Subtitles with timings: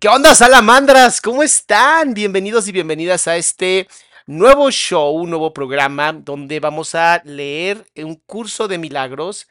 [0.00, 1.20] ¿Qué onda, salamandras?
[1.20, 2.14] ¿Cómo están?
[2.14, 3.86] Bienvenidos y bienvenidas a este
[4.26, 9.46] nuevo show, un nuevo programa donde vamos a leer un curso de milagros,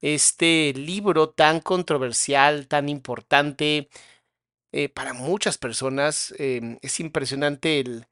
[0.00, 3.88] este libro tan controversial, tan importante
[4.72, 6.32] eh, para muchas personas.
[6.38, 8.06] Em, es impresionante el,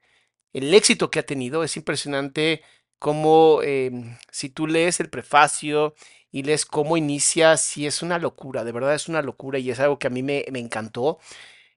[0.53, 2.63] el, éxito que ha tenido, es impresionante
[2.99, 5.95] cómo em, si tú lees el prefacio
[6.33, 9.79] y lees cómo inicia, sí es una locura, de verdad es una locura y es
[9.79, 11.21] algo que a mí me, me encantó.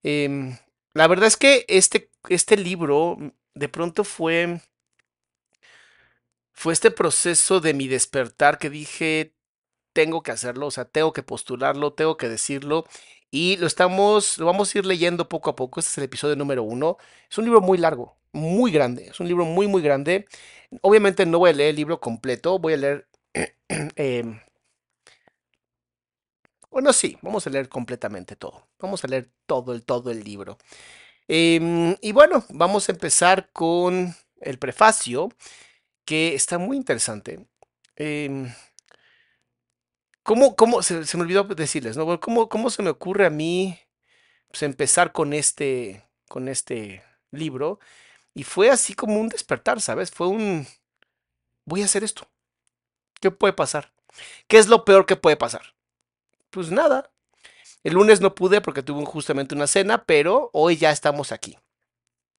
[0.04, 0.58] Em,
[0.94, 4.62] la verdad es que este, este libro mm, de pronto fue,
[6.54, 9.34] fue este proceso de mi despertar que dije,
[9.94, 12.86] tengo que hacerlo, o sea, tengo que postularlo, tengo que decirlo.
[13.32, 15.80] Y lo estamos, lo vamos a ir leyendo poco a poco.
[15.80, 16.98] Este es el episodio número uno.
[17.30, 19.08] Es un libro muy largo, muy grande.
[19.10, 20.26] Es un libro muy, muy grande.
[20.81, 23.08] Obviamente no voy a leer el libro completo, voy a leer
[23.96, 24.40] em,
[26.72, 28.68] bueno, sí, vamos a leer completamente todo.
[28.80, 30.57] Vamos a leer todo el, todo el libro.
[31.28, 35.30] Em, y bueno, vamos a empezar con el prefacio,
[36.06, 37.47] que está muy interesante.
[37.96, 38.52] Em,
[40.24, 42.19] ¿cómo, cómo se, me olvidó decirles, ¿no?
[42.19, 43.80] ¿Cómo, ¿Cómo, se me ocurre a mí
[44.50, 47.80] pues, empezar con este, con este libro?
[48.34, 50.12] Y fue así como un despertar, ¿sabes?
[50.12, 50.68] Fue un...
[51.66, 52.28] Voy a hacer esto.
[53.22, 53.94] ¿Qué puede pasar?
[54.47, 55.75] ¿Qué es lo peor que puede pasar?
[56.50, 57.12] Pues nada.
[57.84, 61.58] El lunes no pude porque tuve justamente una cena, pero hoy ya estamos aquí.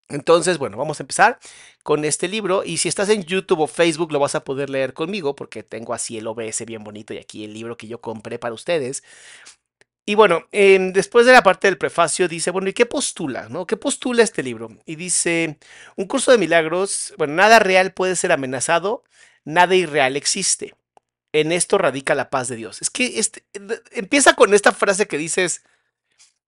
[0.08, 1.38] Entonces, bueno, vamos a empezar
[1.82, 4.92] con este libro y si estás en YouTube o Facebook lo vas a poder leer
[4.92, 8.38] conmigo porque tengo así el OBS bien bonito y aquí el libro que yo compré
[8.38, 9.04] para ustedes.
[10.04, 13.48] Y bueno, después de la parte del prefacio dice, bueno, ¿y qué postula?
[13.48, 13.66] ¿no?
[13.66, 14.70] ¿Qué postula este libro?
[14.84, 15.58] Y dice,
[15.96, 19.04] un curso de milagros, bueno, nada real puede ser amenazado,
[19.44, 20.74] nada irreal existe
[21.32, 22.82] en esto radica la paz de Dios.
[22.82, 23.44] Es que este,
[23.92, 25.62] empieza con esta frase que dices,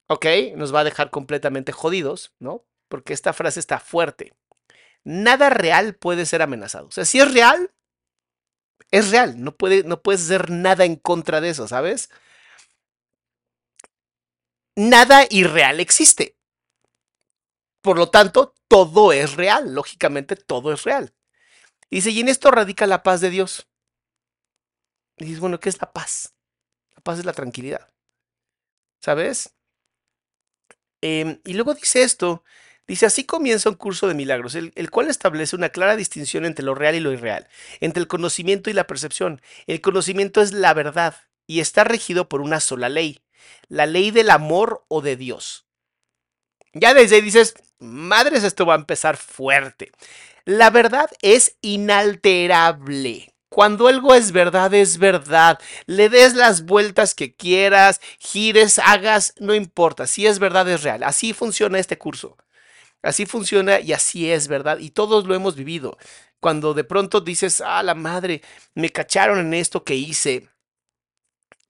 [0.09, 0.27] ok,
[0.57, 2.65] nos va a dejar completamente jodidos, ¿no?
[2.89, 4.35] Porque esta frase está fuerte.
[5.05, 6.89] Nada real puede ser amenazado.
[6.89, 7.73] O sea, si es real,
[8.91, 9.43] es real.
[9.43, 12.11] No, puede, no puedes hacer nada en contra de eso, ¿sabes?
[14.77, 16.37] Nada irreal existe.
[17.83, 19.75] Por lo tanto, todo es real.
[19.75, 21.13] Lógicamente, todo es real.
[21.91, 23.69] Dice, y en esto radica la paz de Dios.
[25.23, 26.35] Y dices, bueno, ¿qué es la paz?
[26.97, 27.89] La paz es la tranquilidad.
[29.01, 29.55] ¿Sabes?
[31.01, 32.45] Em, y luego dice esto,
[32.87, 36.65] dice, así comienza un curso de milagros, el, el, cual establece una clara distinción entre
[36.65, 37.49] lo real y lo irreal,
[37.81, 39.41] entre el conocimiento y la percepción.
[39.67, 41.17] El conocimiento es la verdad
[41.47, 43.21] y está regido por una sola ley,
[43.69, 45.67] la ley del amor o de Dios.
[46.73, 49.93] Ya desde ahí dices, madres, esto va a empezar fuerte.
[50.45, 53.32] La verdad es inalterable.
[53.53, 55.61] Cuando algo es verdad, es verdad.
[55.85, 60.07] Le des las vueltas que quieras, gires, hagas, no importa.
[60.07, 61.03] Si es verdad, es real.
[61.03, 62.39] Así funciona este curso.
[63.03, 64.79] Así funciona y así es, ¿verdad?
[64.79, 65.99] Y todos lo hemos vivido.
[66.41, 68.41] Cuando de pronto dices, ah, la madre,
[68.75, 70.49] me cacharon en esto que hice.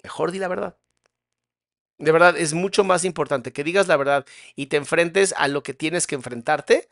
[0.04, 0.78] Mejor di la verdad.
[1.98, 4.24] De verdad, es mucho más importante que digas la verdad
[4.54, 6.88] y te enfrentes a lo que tienes que enfrentarte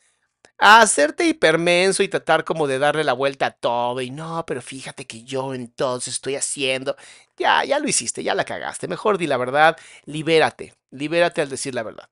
[0.58, 4.60] a hacerte hipermenso y tratar como de darle la vuelta a todo y no, pero
[4.60, 6.96] fíjate que yo entonces estoy haciendo,
[7.38, 11.74] ya, ya lo hiciste, ya la cagaste, mejor di la verdad, libérate, libérate al decir
[11.74, 12.10] la verdad.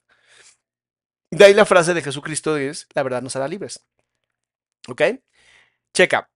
[1.30, 3.84] De ahí la frase de Jesucristo es, la verdad nos hará libres.
[4.88, 5.02] ¿Ok?
[5.94, 6.30] Checa.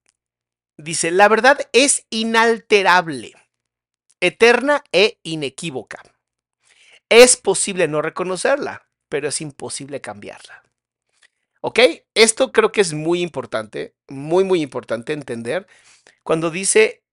[0.76, 3.32] Dice, la verdad es inalterable,
[4.20, 6.02] eterna e inequívoca.
[7.08, 10.61] Es posible no reconocerla, pero es imposible cambiarla.
[11.62, 11.78] ¿Ok?
[12.14, 15.68] Esto creo que es muy importante, muy, muy importante entender
[16.24, 17.04] cuando dice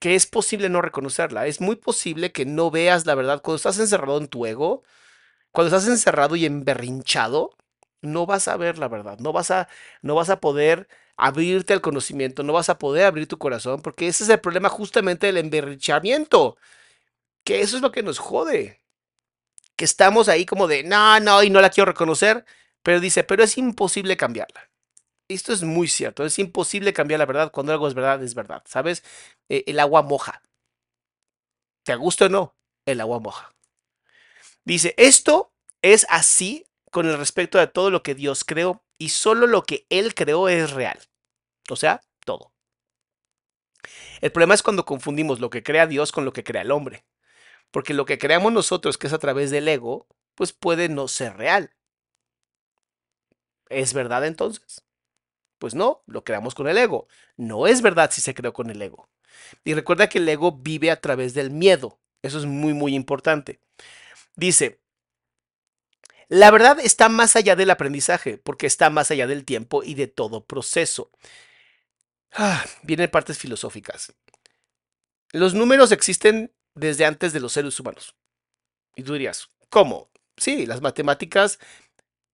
[0.00, 1.46] que es posible no reconocerla.
[1.46, 4.82] Es muy posible que no veas la verdad cuando estás encerrado en tu ego,
[5.52, 7.56] cuando estás encerrado y emberrinchado,
[8.02, 9.68] no vas a ver la verdad, no vas a,
[10.02, 14.08] no vas a poder abrirte al conocimiento, no vas a poder abrir tu corazón, porque
[14.08, 16.56] ese es el problema justamente del emberrinchamiento,
[17.44, 18.81] que eso es lo que nos jode
[19.76, 22.44] que estamos ahí como de, no, no, y no la quiero reconocer,
[22.82, 24.70] pero dice, pero es imposible cambiarla.
[25.28, 28.62] Esto es muy cierto, es imposible cambiar la verdad cuando algo es verdad, es verdad,
[28.66, 29.02] ¿sabes?
[29.48, 30.42] Eh, el agua moja.
[31.84, 32.54] ¿Te gusta o no?
[32.86, 33.54] El agua moja.
[34.64, 39.46] Dice, esto es así con el respecto de todo lo que Dios creó y solo
[39.46, 41.00] lo que Él creó es real.
[41.70, 42.52] O sea, todo.
[44.20, 47.04] El problema es cuando confundimos lo que crea Dios con lo que crea el hombre.
[47.72, 51.36] Porque lo que creamos nosotros, que es a través del ego, pues puede no ser
[51.36, 51.74] real.
[53.68, 54.84] ¿Es verdad entonces?
[55.58, 57.08] Pues no, lo creamos con el ego.
[57.36, 59.08] No es verdad si se creó con el ego.
[59.64, 61.98] Y recuerda que el ego vive a través del miedo.
[62.20, 63.58] Eso es muy, muy importante.
[64.36, 64.80] Dice,
[66.28, 70.08] la verdad está más allá del aprendizaje, porque está más allá del tiempo y de
[70.08, 71.10] todo proceso.
[72.32, 74.14] Ah, vienen partes filosóficas.
[75.32, 78.14] Los números existen desde antes de los seres humanos.
[78.96, 80.10] Y tú dirías, ¿cómo?
[80.36, 81.58] Sí, las matemáticas.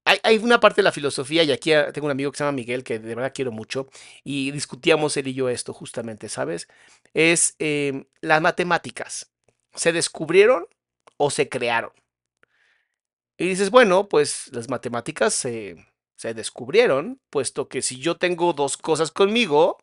[0.05, 2.83] Hay, una parte de la filosofía, y aquí tengo un amigo que se llama Miguel,
[2.83, 3.89] que de verdad quiero mucho,
[4.25, 6.67] y discutíamos él y yo esto justamente, ¿sabes?
[7.13, 9.31] Es em, las matemáticas.
[9.75, 10.67] ¿Se descubrieron
[11.19, 11.93] o se crearon?
[13.37, 15.77] Y dices, bueno, pues las matemáticas se,
[16.17, 19.79] se descubrieron, puesto que si yo tengo dos cosas conmigo,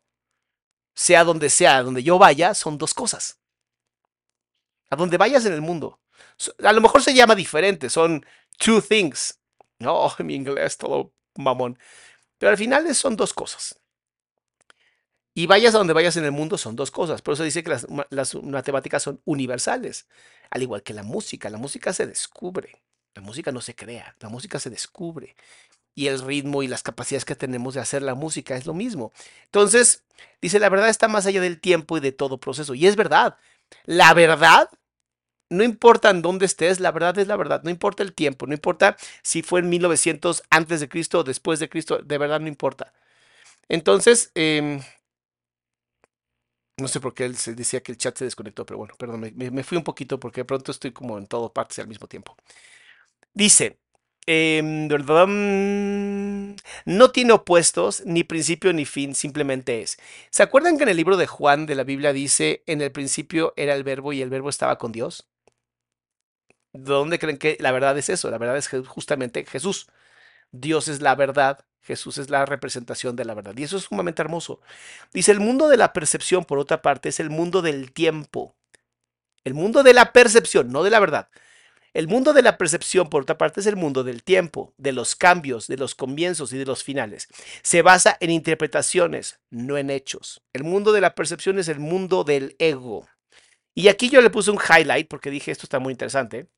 [0.95, 3.39] sea donde sea, donde yo vaya, son dos cosas
[4.89, 5.99] a donde vayas en el mundo.
[6.63, 8.25] A lo mejor se llama diferente, son
[8.57, 9.39] two things.
[9.79, 11.77] No, mi inglés todo mamón.
[12.37, 13.79] Pero al final son dos cosas.
[15.37, 17.21] Y vayas a donde vayas en el mundo son dos cosas.
[17.21, 20.07] Por eso dice que las, las, matemáticas son universales.
[20.49, 21.49] Al igual que la música.
[21.49, 22.81] La música se descubre.
[23.13, 24.15] La música no se crea.
[24.21, 25.35] La música se descubre.
[25.93, 29.11] Y el ritmo y las capacidades que tenemos de hacer la música es lo mismo.
[29.43, 30.05] Entonces,
[30.41, 32.73] dice, la verdad está más allá del tiempo y de todo proceso.
[32.73, 33.37] Y es verdad.
[33.85, 34.69] La verdad,
[35.49, 38.53] no importa en dónde estés, la verdad es la verdad, no importa el tiempo, no
[38.53, 42.47] importa si fue en 1900 antes de Cristo o después de Cristo, de verdad no
[42.47, 42.93] importa.
[43.69, 44.81] Entonces, em,
[46.77, 49.21] no sé por qué él se decía que el chat se desconectó, pero bueno, perdón,
[49.21, 52.07] me, me fui un poquito porque de pronto estoy como en todas partes al mismo
[52.07, 52.35] tiempo.
[53.33, 53.79] Dice,
[54.27, 54.87] Em,
[56.85, 59.97] no tiene opuestos, ni principio ni fin, simplemente es.
[60.31, 63.53] ¿Se acuerdan que en el libro de Juan de la Biblia dice, en el principio
[63.55, 65.27] era el verbo y el verbo estaba con Dios?
[66.73, 68.29] ¿De dónde creen que la verdad es eso?
[68.31, 69.87] La verdad es justamente Jesús.
[70.51, 73.53] Dios es la verdad, Jesús es la representación de la verdad.
[73.57, 74.61] Y eso es sumamente hermoso.
[75.13, 78.55] Dice, el mundo de la percepción, por otra parte, es el mundo del tiempo.
[79.43, 81.29] El mundo de la percepción, no de la verdad.
[81.95, 85.15] El mundo de la percepción, por otra parte, es el mundo del tiempo, de los
[85.15, 87.29] cambios, de los comienzos y de los finales.
[87.63, 90.43] Se basa en interpretaciones, no en hechos.
[90.51, 93.07] El mundo de la percepción es el mundo del ego.
[93.73, 96.49] Y aquí yo le puse un highlight porque dije esto está muy interesante.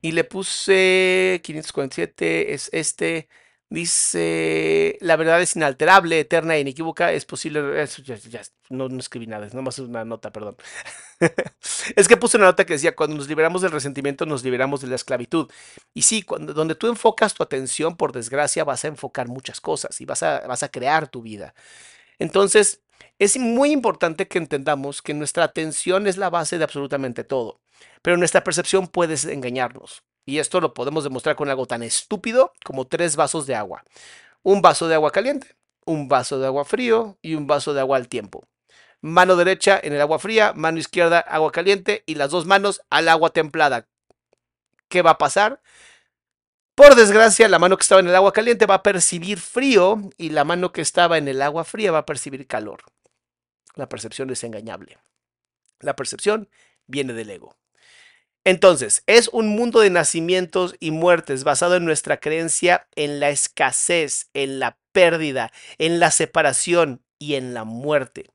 [0.00, 3.28] Y le puse 547, es este.
[3.72, 7.62] Dice, la verdad es inalterable, eterna e inequívoca, es posible,
[8.68, 10.58] no, escribí nada, es nomás una nota, perdón.
[11.96, 14.88] es que puse una nota que decía, cuando nos liberamos del resentimiento, nos liberamos de
[14.88, 15.50] la esclavitud.
[15.94, 19.98] Y sí, cuando, donde tú enfocas tu atención, por desgracia, vas a enfocar muchas cosas
[20.02, 21.54] y vas a, vas a crear tu vida.
[22.18, 22.82] Entonces,
[23.18, 27.62] es muy importante que entendamos que nuestra atención es la base de absolutamente todo,
[28.02, 30.02] pero nuestra percepción puede engañarnos.
[30.24, 33.84] Y esto lo podemos demostrar con algo tan estúpido como tres vasos de agua.
[34.42, 37.96] Un vaso de agua caliente, un vaso de agua frío y un vaso de agua
[37.96, 38.46] al tiempo.
[39.00, 43.08] Mano derecha en el agua fría, mano izquierda agua caliente y las dos manos al
[43.08, 43.88] agua templada.
[44.88, 45.60] ¿Qué va a pasar?
[46.74, 50.30] Por desgracia, la mano que estaba en el agua caliente va a percibir frío y
[50.30, 52.82] la mano que estaba en el agua fría va a percibir calor.
[53.74, 54.98] La percepción es engañable.
[55.80, 56.48] La percepción
[56.86, 57.56] viene del ego.
[58.44, 64.30] Entonces, es un mundo de nacimientos y muertes basado en nuestra creencia en la escasez,
[64.34, 68.30] en la pérdida, en la separación y en la muerte.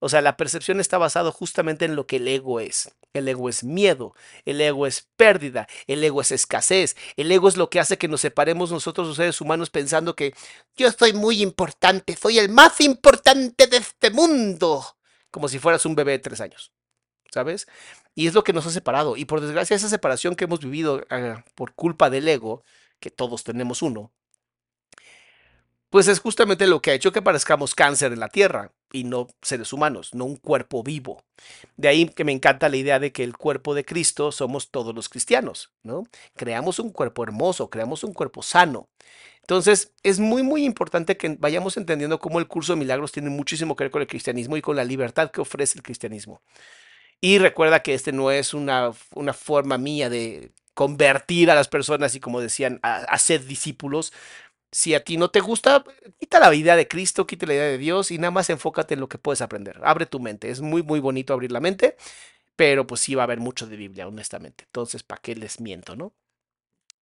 [0.00, 2.90] O sea, la percepción está basada justamente en lo que el ego es.
[3.12, 7.56] El ego es miedo, el ego es pérdida, el ego es escasez, el ego es
[7.56, 10.34] lo que hace que nos separemos nosotros los seres humanos pensando que
[10.76, 14.84] yo soy muy importante, soy el más importante de este mundo,
[15.30, 16.72] como si fueras un bebé de tres años,
[17.36, 17.66] ¿sabes?
[18.14, 19.14] Y es lo que nos ha separado.
[19.18, 22.64] Y por desgracia esa separación que hemos vivido uh, por culpa del ego,
[22.98, 24.10] que todos tenemos uno,
[25.90, 29.28] pues es justamente lo que ha hecho que parezcamos cáncer en la Tierra y no
[29.42, 31.24] seres humanos, no un cuerpo vivo.
[31.76, 34.94] De ahí que me encanta la idea de que el cuerpo de Cristo somos todos
[34.94, 36.04] los cristianos, ¿no?
[36.36, 38.88] Creamos un cuerpo hermoso, creamos un cuerpo sano.
[39.42, 43.76] Entonces, es muy, muy importante que vayamos entendiendo cómo el curso de milagros tiene muchísimo
[43.76, 46.42] que ver con el cristianismo y con la libertad que ofrece el cristianismo.
[47.20, 52.14] Y recuerda que este no es una, una forma mía de convertir a las personas
[52.14, 54.12] y, como decían, a, discípulos,
[54.70, 55.84] si a ti no te gusta,
[56.20, 59.00] quita la idea de Cristo, quita la idea de Dios y nada más enfócate en
[59.00, 59.80] lo que puedes aprender.
[59.82, 60.50] Abre tu mente.
[60.50, 61.96] Es muy, muy bonito abrir la mente,
[62.56, 64.64] pero pues sí va a haber mucho de Biblia, honestamente.
[64.64, 66.12] Entonces, ¿para qué les miento, no?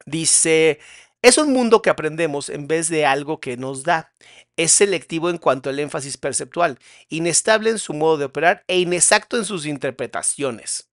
[0.07, 0.81] Dice,
[1.25, 4.13] es un mundo que aprendemos en vez de algo que nos da.
[4.59, 6.79] Es selectivo en cuanto al énfasis perceptual,
[7.09, 10.91] inestable en su modo de operar e inexacto en sus interpretaciones.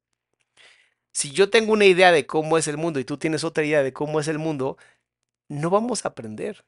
[1.11, 3.83] Si yo tengo una idea de cómo es el mundo y tú tienes otra idea
[3.83, 4.77] de cómo es el mundo,
[5.49, 6.63] no vamos a aprender.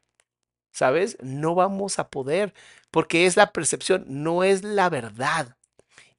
[0.74, 1.16] ¿Sabes?
[1.22, 2.54] No vamos a poder,
[2.92, 5.56] porque es la percepción, no es la verdad.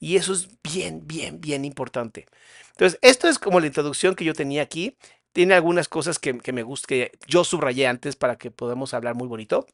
[0.00, 2.24] Y eso es bien, bien, bien importante.
[2.70, 4.96] Entonces, esto es como la introducción que yo tenía aquí.
[5.34, 9.26] Tiene algunas cosas que, me gusta, que yo subrayé antes para que podamos hablar muy
[9.26, 9.66] bonito.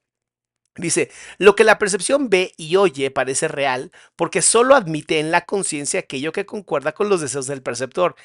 [0.75, 5.45] Dice, lo que la percepción ve y oye parece real porque solo admite en la
[5.45, 8.17] conciencia aquello que concuerda con los deseos del perceptor.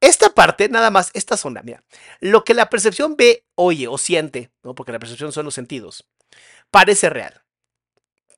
[0.00, 1.84] Esta parte, nada más, esta zona, mira,
[2.20, 4.74] lo que la percepción ve, oye o siente, ¿no?
[4.74, 6.08] porque la percepción son los sentidos,
[6.70, 7.42] parece real,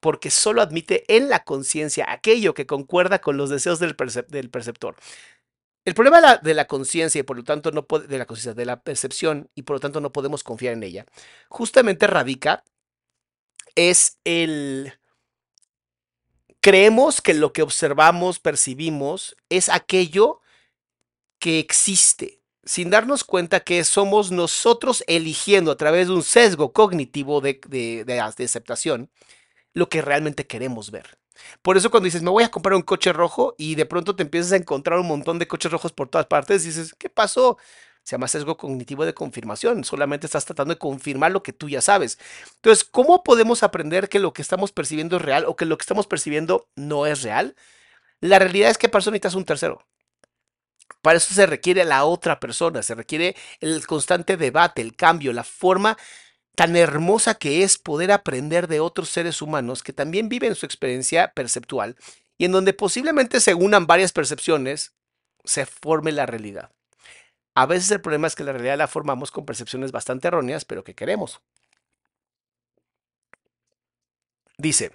[0.01, 3.95] porque solo admite en la conciencia aquello que concuerda con los deseos del,
[4.29, 4.97] del perceptor.
[5.85, 8.83] El problema de la, conciencia y por lo tanto no de la conciencia, de la
[8.83, 11.07] percepción y por lo tanto no podemos confiar en ella,
[11.49, 12.65] justamente radica
[13.75, 14.93] es el
[16.61, 20.41] creemos que lo que observamos, percibimos es aquello
[21.39, 27.41] que existe, sin darnos cuenta que somos nosotros eligiendo a través de un sesgo cognitivo
[27.41, 29.11] de aceptación
[29.73, 31.20] lo que realmente queremos ver.
[31.63, 34.23] Por eso cuando dices, me voy a comprar un coche rojo y de pronto te
[34.23, 37.59] empiezas a encontrar un montón de coches rojos por todas partes, dices, ¿qué pasó?
[38.03, 39.85] Se llama sesgo cognitivo de confirmación.
[39.85, 42.19] Solamente estás tratando de confirmar lo que tú ya sabes.
[42.57, 45.83] Entonces, ¿cómo podemos aprender que lo que estamos percibiendo es real o que lo que
[45.83, 47.55] estamos percibiendo no es real?
[48.21, 49.87] La realidad es que para eso necesitas un tercero.
[51.03, 55.45] Para eso se requiere la otra persona, se requiere el constante debate, el cambio, la
[55.45, 55.97] forma
[56.61, 61.33] tan hermosa que es poder aprender de otros seres humanos que también viven su experiencia
[61.33, 61.97] perceptual
[62.37, 64.93] y en donde posiblemente se unan varias percepciones,
[65.43, 66.71] se forme la realidad.
[67.55, 70.85] A veces el problema es que la realidad la formamos con percepciones bastante erróneas, pero
[70.85, 71.41] que queremos.
[74.59, 74.93] Dice,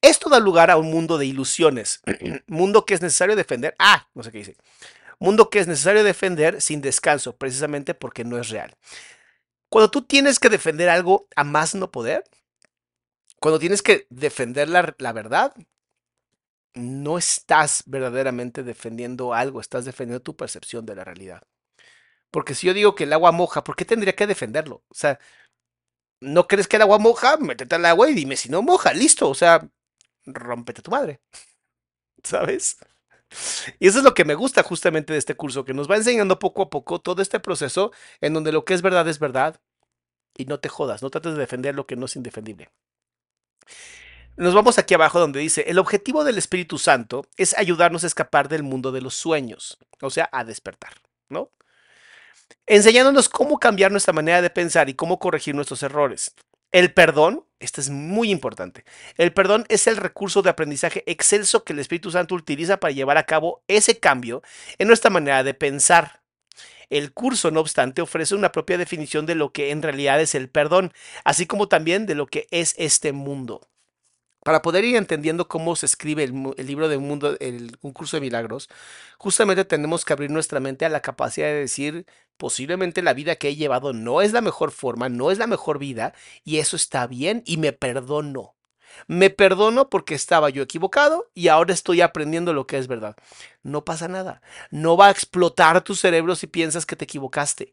[0.00, 2.02] esto da lugar a un mundo de ilusiones,
[2.46, 3.74] mundo que es necesario defender.
[3.80, 4.56] Ah, no sé qué dice.
[5.18, 8.76] Mundo que es necesario defender sin descanso, precisamente porque no es real.
[9.72, 12.22] Cuando tú tienes que defender algo a más no poder,
[13.40, 15.52] cuando tienes que defender la, la verdad,
[16.74, 21.42] no estás verdaderamente defendiendo algo, estás defendiendo tu percepción de la realidad.
[22.30, 24.84] Porque si yo digo que el agua moja, ¿por qué tendría que defenderlo?
[24.88, 25.18] O sea,
[26.20, 27.36] ¿no crees que el agua moja?
[27.36, 29.28] Métete al agua y dime si no moja, listo.
[29.28, 29.68] O sea,
[30.26, 31.20] rómpete tu madre.
[32.24, 32.78] ¿Sabes?
[33.78, 36.38] Y eso es lo que me gusta justamente de este curso, que nos va enseñando
[36.38, 39.60] poco a poco todo este proceso en donde lo que es verdad es verdad
[40.36, 42.70] y no te jodas, no trates de defender lo que no es indefendible.
[44.36, 48.48] Nos vamos aquí abajo donde dice, el objetivo del Espíritu Santo es ayudarnos a escapar
[48.48, 50.94] del mundo de los sueños, o sea, a despertar,
[51.28, 51.50] ¿no?
[52.66, 56.34] Enseñándonos cómo cambiar nuestra manera de pensar y cómo corregir nuestros errores.
[56.70, 58.84] El perdón, esto es muy importante,
[59.16, 63.16] el perdón es el recurso de aprendizaje excelso que el Espíritu Santo utiliza para llevar
[63.18, 64.42] a cabo ese cambio
[64.78, 66.22] en nuestra manera de pensar.
[66.90, 70.50] El curso, no obstante, ofrece una propia definición de lo que en realidad es el
[70.50, 70.92] perdón,
[71.24, 73.71] así como también de lo que es este mundo.
[74.42, 78.16] Para poder ir entendiendo cómo se escribe el, libro de un mundo, el, un curso
[78.16, 78.68] de milagros,
[79.18, 82.06] justamente tenemos que abrir nuestra mente a la capacidad de decir,
[82.36, 85.78] posiblemente la vida que he llevado no es la mejor forma, no es la mejor
[85.78, 86.12] vida,
[86.44, 88.56] y eso está bien y me perdono.
[89.06, 93.16] Me perdono porque estaba yo equivocado y ahora estoy aprendiendo lo que es verdad.
[93.62, 94.42] No pasa nada.
[94.70, 97.72] No va a explotar tu cerebro si piensas que te equivocaste.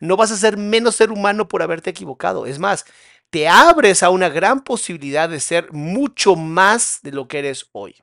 [0.00, 2.46] No vas a ser menos ser humano por haberte equivocado.
[2.46, 2.84] Es más,
[3.30, 7.96] te abres a una gran posibilidad de ser mucho más de lo que eres hoy.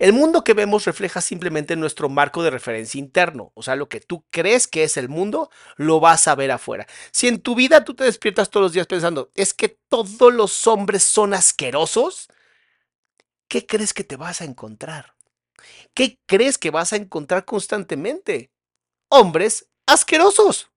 [0.00, 4.00] El mundo que vemos refleja simplemente nuestro marco de referencia interno, o sea, lo que
[4.00, 6.86] tú crees que es el mundo, lo vas a ver afuera.
[7.12, 10.66] Si en tu vida tú te despiertas todos los días pensando, es que todos los
[10.66, 12.28] hombres son asquerosos,
[13.46, 15.16] ¿qué crees que te vas a encontrar?
[15.92, 18.50] ¿Qué crees que vas a encontrar constantemente?
[19.10, 20.69] Hombres asquerosos.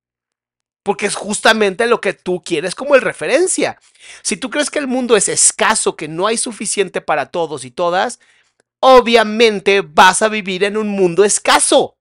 [0.84, 3.80] Porque es justamente lo que tú quieres como el referencia.
[4.22, 7.72] Si tú crees que el mundo es escaso, que no hay suficiente para todos y
[7.72, 8.20] todas,
[8.80, 11.98] obviamente vas a vivir en un mundo escaso.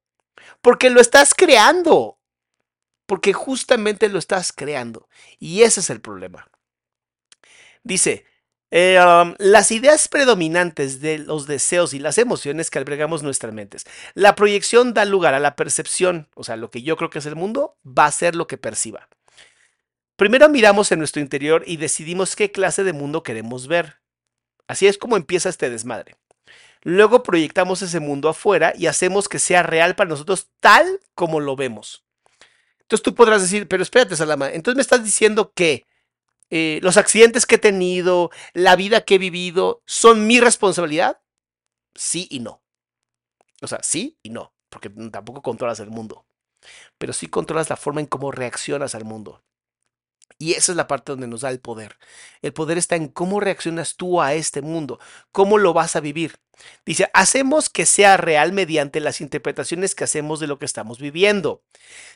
[0.60, 2.18] Porque lo estás creando.
[3.06, 5.08] Porque justamente lo estás creando.
[5.38, 6.48] Y ese es el problema.
[7.84, 8.26] Dice,
[8.74, 13.84] eh, um, las ideas predominantes de los deseos y las emociones que albergamos nuestras mentes.
[14.14, 17.26] La proyección da lugar a la percepción, o sea, lo que yo creo que es
[17.26, 19.10] el mundo va a ser lo que perciba.
[20.16, 23.98] Primero miramos en nuestro interior y decidimos qué clase de mundo queremos ver.
[24.68, 26.16] Así es como empieza este desmadre.
[26.80, 31.56] Luego proyectamos ese mundo afuera y hacemos que sea real para nosotros tal como lo
[31.56, 32.04] vemos.
[32.80, 35.84] Entonces tú podrás decir, pero espérate, Salama, entonces me estás diciendo que
[36.54, 41.22] eh, los accidentes que he tenido, la vida que he vivido, son mi responsabilidad?
[41.94, 42.62] Sí y no.
[43.62, 46.26] O sea, sí y no, porque tampoco controlas el mundo,
[46.98, 49.42] pero sí controlas la forma en cómo reaccionas al mundo.
[50.38, 51.96] Y esa es la parte donde nos da el poder.
[52.42, 54.98] El poder está en cómo reaccionas tú a este mundo,
[55.30, 56.38] cómo lo vas a vivir.
[56.84, 61.62] Dice, hacemos que sea real mediante las interpretaciones que hacemos de lo que estamos viviendo.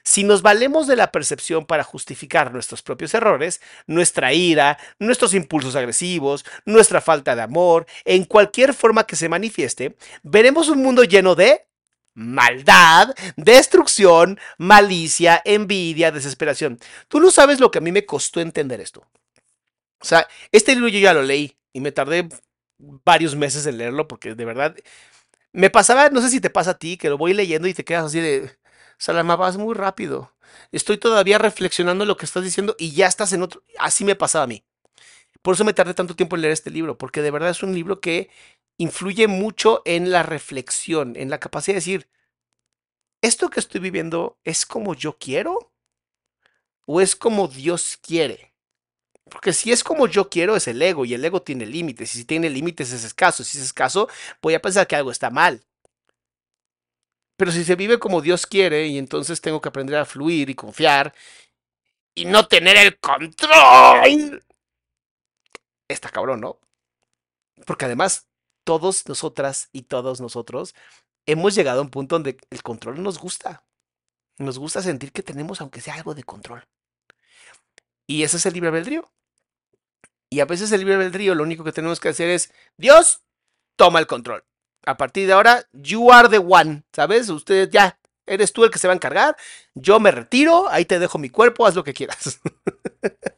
[0.05, 5.75] Si nos valemos de la percepción para justificar nuestros propios errores, nuestra ira, nuestros impulsos
[5.75, 11.35] agresivos, nuestra falta de amor, en cualquier forma que se manifieste, veremos un mundo lleno
[11.35, 11.67] de
[12.17, 16.81] maldad, destrucción, malicia, envidia, desesperación.
[17.09, 19.07] Tú no sabes lo que a mí me costó entender esto.
[20.01, 22.29] O sea, este libro yo ya lo leí y me tardé
[22.79, 24.75] varios meses en leerlo porque de verdad
[25.53, 27.85] me pasaba, no sé si te pasa a ti, que lo voy leyendo y te
[27.85, 28.51] quedas así de,
[28.99, 30.33] Salama, vas muy rápido.
[30.73, 33.63] Estoy todavía reflexionando lo que estás diciendo y ya estás en otro.
[33.79, 34.65] Así me pasaba a mí.
[35.43, 37.75] Por eso me tardé tanto tiempo en leer este libro, porque de verdad es un
[37.75, 38.31] libro que
[38.79, 42.09] influye mucho en la reflexión, en la capacidad de decir,
[43.23, 45.73] ¿esto que estoy viviendo es como yo quiero?
[46.87, 48.55] ¿O es como Dios quiere?
[49.29, 52.19] Porque si es como yo quiero, es el ego, y el ego tiene límites, y
[52.19, 54.09] si tiene límites es escaso, si es escaso,
[54.41, 55.65] voy a pensar que algo está mal.
[57.37, 60.55] Pero si se vive como Dios quiere, y entonces tengo que aprender a fluir y
[60.55, 61.13] confiar,
[62.15, 64.45] y no tener el control,
[65.89, 66.61] está cabrón, ¿no?
[67.67, 68.27] Porque además
[68.67, 70.75] todos nosotras y todos nosotros
[71.25, 73.63] hemos llegado a un punto donde el control nos gusta.
[74.39, 76.67] Nos gusta sentir que tenemos, aunque sea algo de control.
[78.09, 79.09] Y ese es el libre albedrío.
[80.31, 83.23] Y a veces el libre albedrío lo único que tenemos que hacer es, Dios,
[83.77, 84.45] toma el control.
[84.85, 87.29] A partir de ahora, you are the one, ¿sabes?
[87.29, 89.37] Usted ya, eres tú el que se va a encargar.
[89.75, 92.41] Yo me retiro, ahí te dejo mi cuerpo, haz lo que quieras.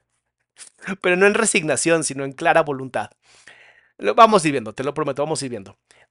[1.03, 3.11] Pero no en resignación, sino en clara voluntad.
[3.99, 5.47] Lo vamos a te lo prometo, vamos a.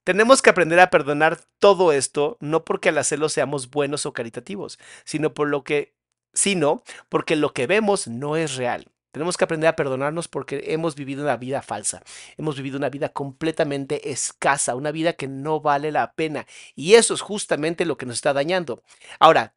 [0.03, 4.77] Tenemos que aprender a perdonar todo esto, no porque al hacerlo seamos buenos o caritativos,
[5.05, 5.95] sino por lo que,
[6.33, 8.91] sino porque lo que vemos no es real.
[9.11, 12.03] Tenemos que aprender a perdonarnos porque hemos vivido una vida falsa,
[12.37, 16.45] hemos vivido una vida completamente escasa, una vida que no vale la pena.
[16.75, 18.83] Y eso es justamente lo que nos está dañando.
[19.17, 19.55] Ahora,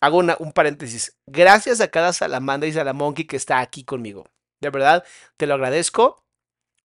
[0.00, 1.16] hago un paréntesis.
[1.26, 4.26] Gracias a cada salamandra y salamonkey que está aquí conmigo.
[4.60, 5.04] De verdad,
[5.36, 6.24] te lo agradezco.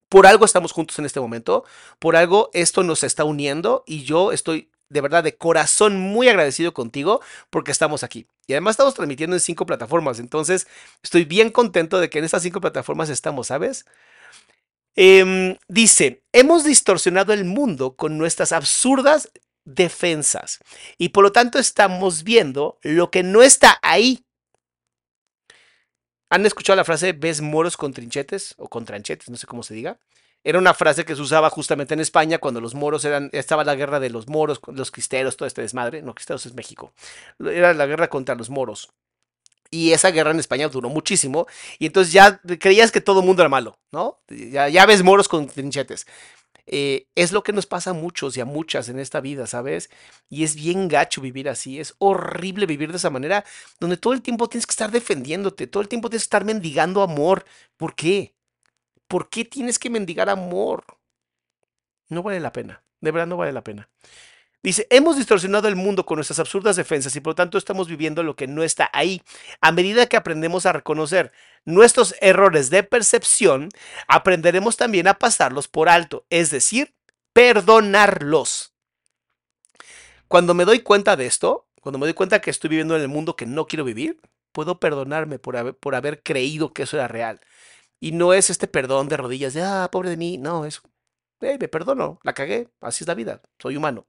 [0.10, 1.66] Por algo estamos juntos en este momento,
[2.00, 6.74] por algo esto nos está uniendo y yo estoy de verdad de corazón muy agradecido
[6.74, 8.28] contigo porque estamos aquí.
[8.48, 10.68] Y además estamos transmitiendo en cinco plataformas, entonces
[11.02, 13.86] estoy bien contento de que en estas cinco plataformas estamos, ¿sabes?
[14.96, 19.30] Em, dice, hemos distorsionado el mundo con nuestras absurdas
[19.66, 20.60] defensas
[20.98, 24.25] y por lo tanto estamos viendo lo que no está ahí.
[26.36, 29.30] ¿Han escuchado la frase ves moros con trinchetes o con tranchetes?
[29.30, 30.00] No sé cómo se diga.
[30.44, 33.74] Era una frase que se usaba justamente en España cuando los moros eran, estaba la
[33.74, 36.02] guerra de los moros, los cristeros, todo este desmadre.
[36.02, 36.92] No, cristeros es México.
[37.40, 38.90] Era la guerra contra los moros.
[39.72, 41.48] Y esa guerra en España duró muchísimo.
[41.80, 44.20] Y entonces ya creías que todo el mundo era malo, ¿no?
[44.28, 46.06] Ya, ya ves moros con trinchetes.
[46.68, 49.90] Eh, es lo que nos pasa a muchos y a muchas en esta vida, ¿sabes?
[50.30, 53.46] Y es bien gacho vivir así, es horrible vivir de esa manera,
[53.80, 57.02] donde todo el tiempo tienes que estar defendiéndote, todo el tiempo tienes que estar mendigando
[57.04, 57.46] amor.
[57.78, 58.34] ¿Por qué?
[59.08, 60.86] ¿Por qué tienes que mendigar amor?
[62.10, 63.90] No vale la pena, de verdad no vale la pena.
[64.66, 68.24] Dice, hemos distorsionado el mundo con nuestras absurdas defensas y por lo tanto estamos viviendo
[68.24, 69.22] lo que no está ahí.
[69.62, 71.32] A medida que aprendemos a reconocer
[71.66, 73.70] nuestros errores de percepción,
[74.08, 76.96] aprenderemos también a pasarlos por alto, es decir,
[77.32, 78.74] perdonarlos.
[80.28, 83.08] Cuando me doy cuenta de esto, cuando me doy cuenta que estoy viviendo en el
[83.08, 84.20] mundo que no quiero vivir,
[84.52, 87.40] puedo perdonarme por haber, por haber creído que eso era real.
[88.00, 90.82] Y no es este perdón de rodillas de, ah, pobre de mí, no, es,
[91.40, 94.08] hey, me perdono, la cagué, así es la vida, soy humano.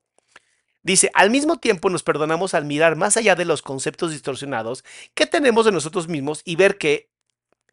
[0.87, 5.27] Dice, al mismo tiempo nos perdonamos al mirar más allá de los conceptos distorsionados que
[5.27, 7.11] tenemos de nosotros mismos y ver que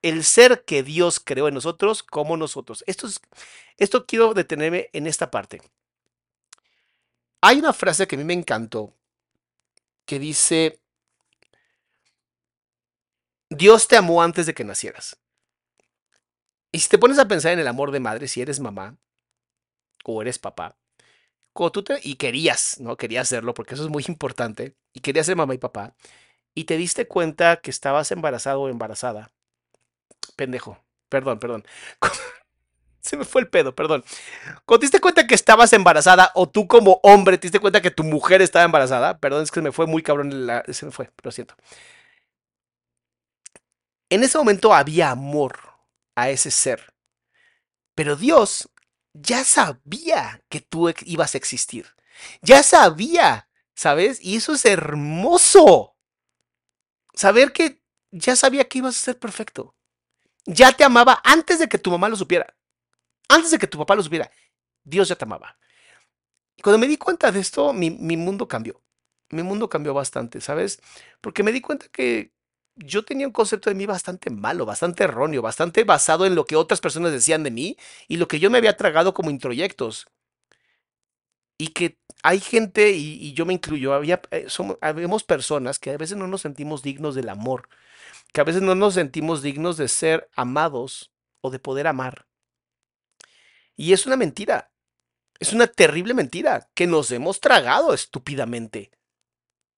[0.02, 2.84] el ser que Dios creó en nosotros como nosotros.
[2.88, 3.22] Esto, es,
[3.78, 5.62] esto quiero detenerme en esta parte.
[7.40, 8.96] Hay una frase que a mí me encantó
[10.06, 10.82] que dice,
[13.48, 15.20] Dios te amó antes de que nacieras.
[16.72, 18.98] Y si te pones a pensar en el amor de madre, si eres mamá
[20.04, 20.80] o eres papá,
[21.54, 22.98] tú y querías, ¿no?
[22.98, 25.96] Querías hacerlo porque eso es muy importante, y querías ser mamá y papá,
[26.56, 29.32] y te diste cuenta que estabas embarazado o embarazada.
[30.36, 31.66] Pendejo, perdón, perdón.
[33.02, 34.04] Se me fue el pedo, perdón.
[34.66, 37.92] Cuando te diste cuenta que estabas embarazada, o tú como hombre te diste cuenta que
[37.92, 40.32] tu mujer estaba embarazada, perdón, es que se me fue muy cabrón,
[40.70, 41.56] se me fue, lo siento.
[44.10, 45.60] En ese momento había amor
[46.16, 46.94] a ese ser.
[47.96, 48.70] Pero Dios
[49.14, 51.88] ya sabía que tú ibas a existir.
[52.42, 54.20] Ya sabía, ¿sabes?
[54.22, 55.96] Y eso es hermoso.
[57.14, 59.76] Saber que ya sabía que ibas a ser perfecto.
[60.46, 62.56] Ya te amaba antes de que tu mamá lo supiera.
[63.30, 64.30] Antes de que tu papá lo supiera.
[64.84, 65.58] Dios ya te amaba.
[66.56, 68.82] Y cuando me di cuenta de esto, mi, mi mundo cambió.
[69.30, 70.80] Mi mundo cambió bastante, ¿sabes?
[71.22, 72.34] Porque me di cuenta que
[72.76, 76.56] yo tenía un concepto de mí bastante malo, bastante erróneo, bastante basado en lo que
[76.56, 80.08] otras personas decían de mí y lo que yo me había tragado como introyectos.
[81.58, 84.48] Y que hay gente, y, yo me incluyo, había, eh,
[84.82, 87.70] habemos personas que a veces no nos sentimos dignos del amor,
[88.34, 92.28] que a veces no nos sentimos dignos de ser amados o de poder amar.
[93.76, 94.72] Y es una mentira,
[95.40, 98.92] es una terrible mentira que nos hemos tragado estúpidamente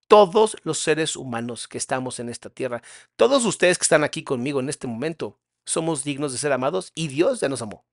[0.08, 2.82] todos los seres humanos que estamos en esta tierra,
[3.16, 7.08] todos ustedes que están aquí conmigo en este momento, somos dignos de ser amados y
[7.08, 7.86] Dios ya nos amó.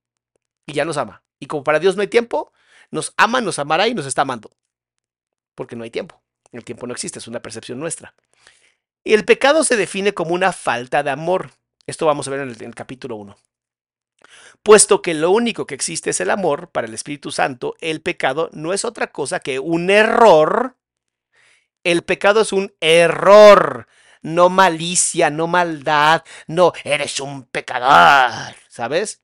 [0.66, 1.22] Y ya nos ama.
[1.40, 2.52] Y como para Dios no hay tiempo,
[2.90, 4.50] nos ama, nos amará y nos está amando.
[5.54, 6.22] Porque no hay tiempo.
[6.52, 8.14] El tiempo no existe, es una percepción nuestra.
[9.04, 11.50] Y el pecado se define como una falta de amor.
[11.86, 13.36] Esto vamos a ver en el, capítulo 1.
[14.62, 18.48] Puesto que lo único que existe es el amor para el Espíritu Santo, el pecado
[18.52, 20.76] no es otra cosa que un error
[21.84, 23.88] el pecado es un error,
[24.22, 29.22] no malicia, no maldad, no, eres un pecador, ¿sabes?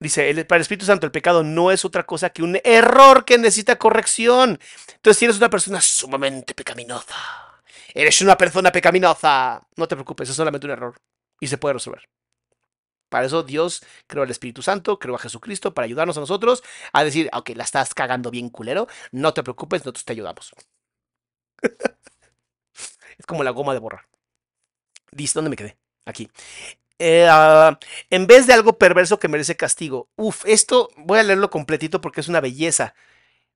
[0.00, 3.24] Dice, el, para el Espíritu Santo el pecado no es otra cosa que un error
[3.24, 4.60] que necesita corrección.
[4.94, 7.16] Entonces, si eres una persona sumamente pecaminosa,
[7.94, 10.94] eres una persona pecaminosa, no te preocupes, es solamente un error
[11.40, 12.08] y se puede resolver.
[13.08, 17.04] Para eso Dios creó al Espíritu Santo, creó a Jesucristo para ayudarnos a nosotros a
[17.04, 20.52] decir, ok, la estás cagando bien culero, no te preocupes, nosotros te ayudamos.
[23.18, 24.06] es como la goma de borrar.
[25.12, 25.76] Dice, ¿dónde me quedé?
[26.04, 26.30] Aquí.
[26.98, 27.78] Eh, ah,
[28.10, 30.08] en vez de algo perverso que merece castigo.
[30.16, 32.94] Uf, esto voy a leerlo completito porque es una belleza.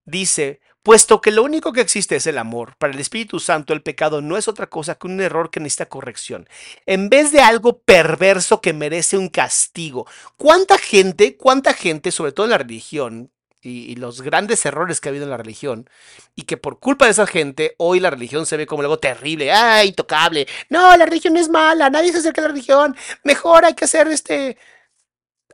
[0.04, 3.82] Dice, puesto que lo único que existe es el amor, para el Espíritu Santo el
[3.82, 6.48] pecado no es otra cosa que un error que necesita corrección.
[6.86, 10.06] En vez de algo perverso que merece un castigo.
[10.36, 13.30] ¿Cuánta gente, cuánta gente, sobre todo en la religión,
[13.62, 15.88] y, los grandes errores que ha habido en la religión,
[16.34, 19.52] y que por culpa de esa gente, hoy la religión se ve como algo terrible,
[19.52, 20.48] ¡ay, intocable!
[20.68, 24.08] No, la religión es mala, nadie se acerca a la religión, mejor hay que ser
[24.08, 24.58] este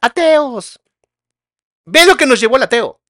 [0.00, 0.80] ateos.
[1.84, 3.00] Ve lo que nos llevó el ateo.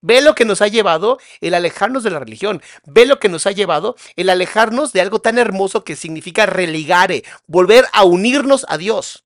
[0.00, 2.62] Ve lo que nos ha llevado el alejarnos de la religión.
[2.86, 7.24] Ve lo que nos ha llevado el alejarnos de algo tan hermoso que significa religare,
[7.46, 9.24] volver a unirnos a Dios.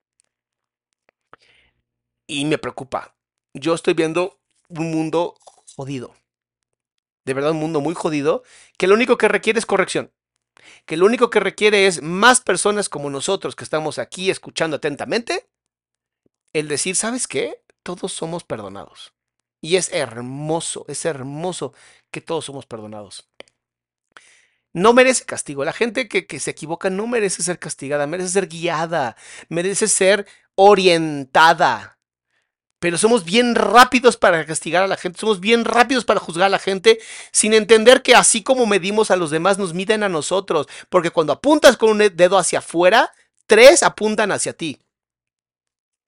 [2.26, 3.14] Y me preocupa.
[3.54, 5.34] Yo estoy viendo un mundo
[5.76, 6.14] jodido.
[7.24, 8.42] De verdad, un mundo muy jodido,
[8.78, 10.12] que lo único que requiere es corrección.
[10.86, 15.48] que lo único que requiere es más personas como nosotros que estamos aquí escuchando atentamente,
[16.52, 17.62] el decir, ¿sabes qué?
[17.82, 19.12] Todos somos perdonados.
[19.62, 21.72] Y es hermoso, es hermoso
[22.10, 23.28] que todos somos perdonados.
[24.74, 25.64] No merece castigo.
[25.64, 29.16] La gente que, que, se equivoca no merece ser castigada, merece ser guiada,
[29.48, 31.98] merece ser orientada.
[32.80, 36.48] Pero somos bien rápidos para castigar a la gente, somos bien rápidos para juzgar a
[36.48, 36.98] la gente
[37.30, 40.66] sin entender que así como medimos a los demás, nos miden a nosotros.
[40.88, 43.12] Porque cuando apuntas con un dedo hacia afuera,
[43.46, 44.80] tres apuntan hacia ti.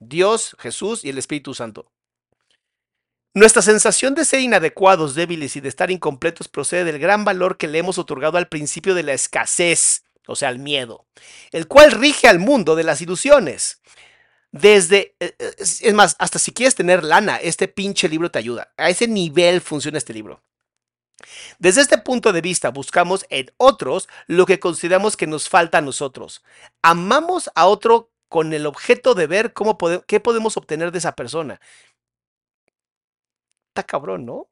[0.01, 1.94] Dios, Jesús y el Espíritu Santo.
[3.37, 7.67] Nuestra sensación de ser inadecuados, débiles y de estar incompletos procede del gran valor que
[7.67, 11.05] le hemos otorgado al principio de la escasez, o sea, al miedo,
[11.51, 13.81] el cual rige al mundo de las ilusiones.
[14.53, 18.73] Desde, es más, hasta si quieres tener lana, este pinche libro te ayuda.
[18.77, 20.41] A ese nivel funciona este libro.
[21.59, 25.81] Desde este punto de vista buscamos en otros lo que consideramos que nos falta a
[25.81, 26.45] nosotros.
[26.83, 31.61] Amamos a otro con el objeto de ver cómo qué podemos obtener de esa persona
[33.75, 34.49] está cabrón, ¿no?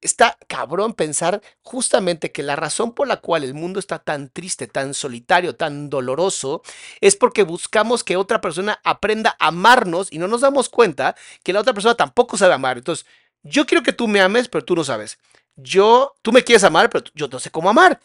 [0.00, 4.66] Está cabrón pensar justamente que la razón por la cual el mundo está tan triste,
[4.66, 6.62] tan solitario, tan doloroso,
[7.00, 11.52] es porque buscamos que otra persona aprenda a amarnos y no nos damos cuenta que
[11.52, 12.78] la otra persona tampoco sabe amar.
[12.78, 13.06] Entonces,
[13.42, 15.18] yo quiero que tú me ames, pero tú no sabes.
[15.56, 18.00] Yo, tú me quieres amar, pero yo no sé cómo amar.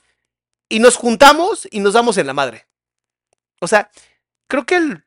[0.69, 2.67] Y nos juntamos y nos damos en la madre.
[3.59, 3.91] O sea,
[4.47, 5.03] creo que el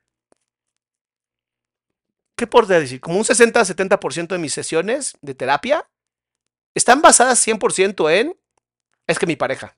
[2.36, 3.00] ¿qué por decir?
[3.00, 5.88] Como un 60-70% de mis sesiones de terapia
[6.74, 8.36] están basadas 100% en,
[9.06, 9.76] es que mi pareja,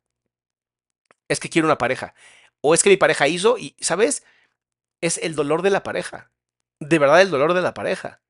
[1.29, 2.15] es que quiero una pareja,
[2.61, 4.25] o es que mi pareja hizo y, ¿sabes?
[5.01, 6.31] Es el dolor de la pareja,
[6.81, 8.23] de verdad el dolor de la pareja.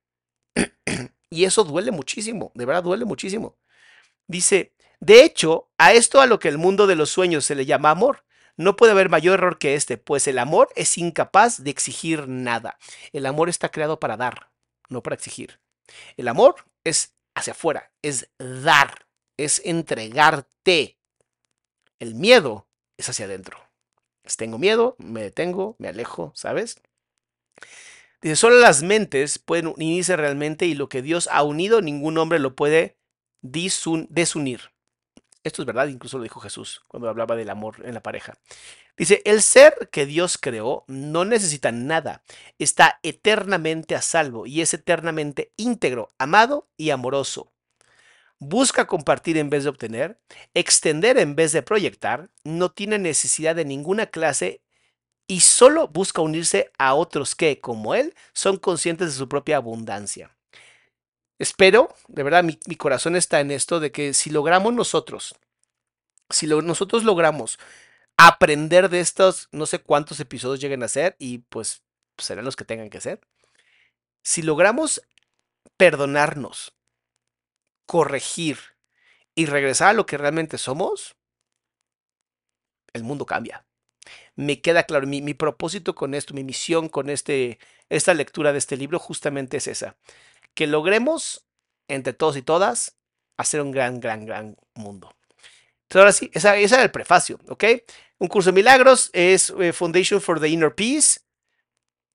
[1.30, 3.56] y eso duele muchísimo, de verdad duele muchísimo.
[4.26, 7.66] Dice, de hecho, a esto a lo que el mundo de los sueños se le
[7.66, 8.24] llama amor,
[8.56, 12.78] no puede haber mayor error que este, pues el amor es incapaz de exigir nada.
[13.12, 14.50] El amor está creado para dar,
[14.88, 15.60] no para exigir.
[16.16, 20.98] El amor es hacia afuera, es dar, es entregarte.
[21.98, 22.66] El miedo
[22.96, 23.58] es hacia adentro.
[24.36, 26.80] tengo miedo, me detengo, me alejo, ¿sabes?
[28.22, 32.38] Dice, solo las mentes pueden unirse realmente y lo que Dios ha unido, ningún hombre
[32.38, 32.96] lo puede
[33.42, 34.72] desunir.
[35.46, 38.36] Esto es verdad, incluso lo dijo Jesús cuando hablaba del amor en la pareja.
[38.96, 42.24] Dice, el ser que Dios creó no necesita nada,
[42.58, 47.52] está eternamente a salvo y es eternamente íntegro, amado y amoroso.
[48.40, 50.18] Busca compartir en vez de obtener,
[50.52, 54.62] extender en vez de proyectar, no tiene necesidad de ninguna clase
[55.28, 60.35] y solo busca unirse a otros que, como él, son conscientes de su propia abundancia.
[61.38, 65.34] Espero, de verdad, mi, corazón está en esto de que si logramos nosotros,
[66.30, 67.58] si nosotros logramos
[68.16, 71.82] aprender de estos, no sé cuántos episodios lleguen a ser, y pues
[72.16, 73.20] serán los que tengan que ser,
[74.22, 75.02] si logramos
[75.76, 76.74] perdonarnos,
[77.84, 78.58] corregir
[79.34, 81.16] y regresar a lo que realmente somos,
[82.94, 83.66] el mundo cambia.
[84.36, 87.58] Me queda claro, mi, mi propósito con esto, mi misión con este,
[87.90, 89.96] esta lectura de este libro justamente es esa
[90.56, 91.46] que logremos,
[91.86, 92.96] entre todos y todas,
[93.36, 95.14] hacer un gran, gran, gran mundo.
[95.82, 97.64] Entonces, ahora sí, ese era el prefacio, ¿ok?
[98.18, 101.20] Un curso de milagros es eh, Foundation for the Inner Peace.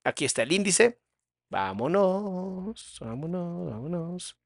[0.03, 0.99] Aquí está el índice.
[1.49, 4.37] Vámonos, vámonos, vámonos.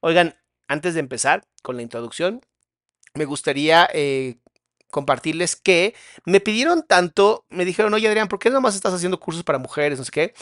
[0.00, 0.34] Oigan,
[0.66, 2.40] antes de empezar con la introducción,
[3.14, 4.38] me gustaría eh,
[4.90, 9.44] compartirles que me pidieron tanto, me dijeron, oye Adrián, ¿por qué nomás estás haciendo cursos
[9.44, 9.98] para mujeres?
[9.98, 10.34] No sé qué.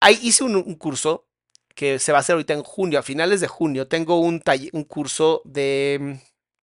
[0.00, 1.26] Ahí hice un curso
[1.74, 4.84] que se va a hacer ahorita en junio, a finales de junio, tengo un, un
[4.84, 6.12] curso de, mm,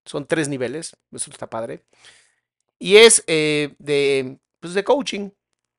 [0.05, 1.83] son tres niveles, eso está padre,
[2.79, 5.31] y es eh, de, pues de coaching,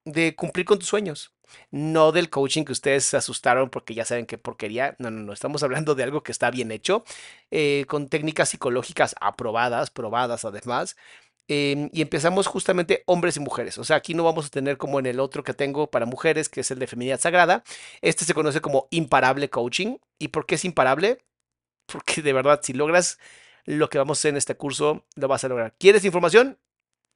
[0.05, 1.33] de cumplir con tus sueños.
[1.71, 4.97] No del coaching que ustedes se asustaron porque ya saben qué porquería.
[4.99, 5.33] No, no, no.
[5.33, 7.05] Estamos hablando de algo que está bien hecho,
[7.51, 10.97] eh, con técnicas psicológicas aprobadas, probadas además,
[11.47, 13.77] Em, y empezamos justamente hombres y mujeres.
[13.79, 16.49] O sea, aquí no vamos a tener como en el otro que tengo para mujeres,
[16.49, 17.65] que es el de feminidad sagrada.
[18.01, 19.99] Este se conoce como imparable coaching.
[20.19, 21.19] ¿Y por qué es imparable?
[21.87, 23.19] Porque de verdad, si logras
[23.67, 25.75] lo que vamos a hacer en este curso, lo vas a lograr.
[25.79, 26.59] ¿Quieres información?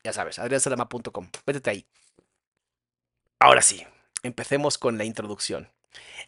[0.04, 1.28] Ya sabes, adriansalama.com.
[1.46, 1.86] Métete ahí.
[3.40, 3.84] Ahora sí,
[4.22, 5.70] empecemos con la introducción.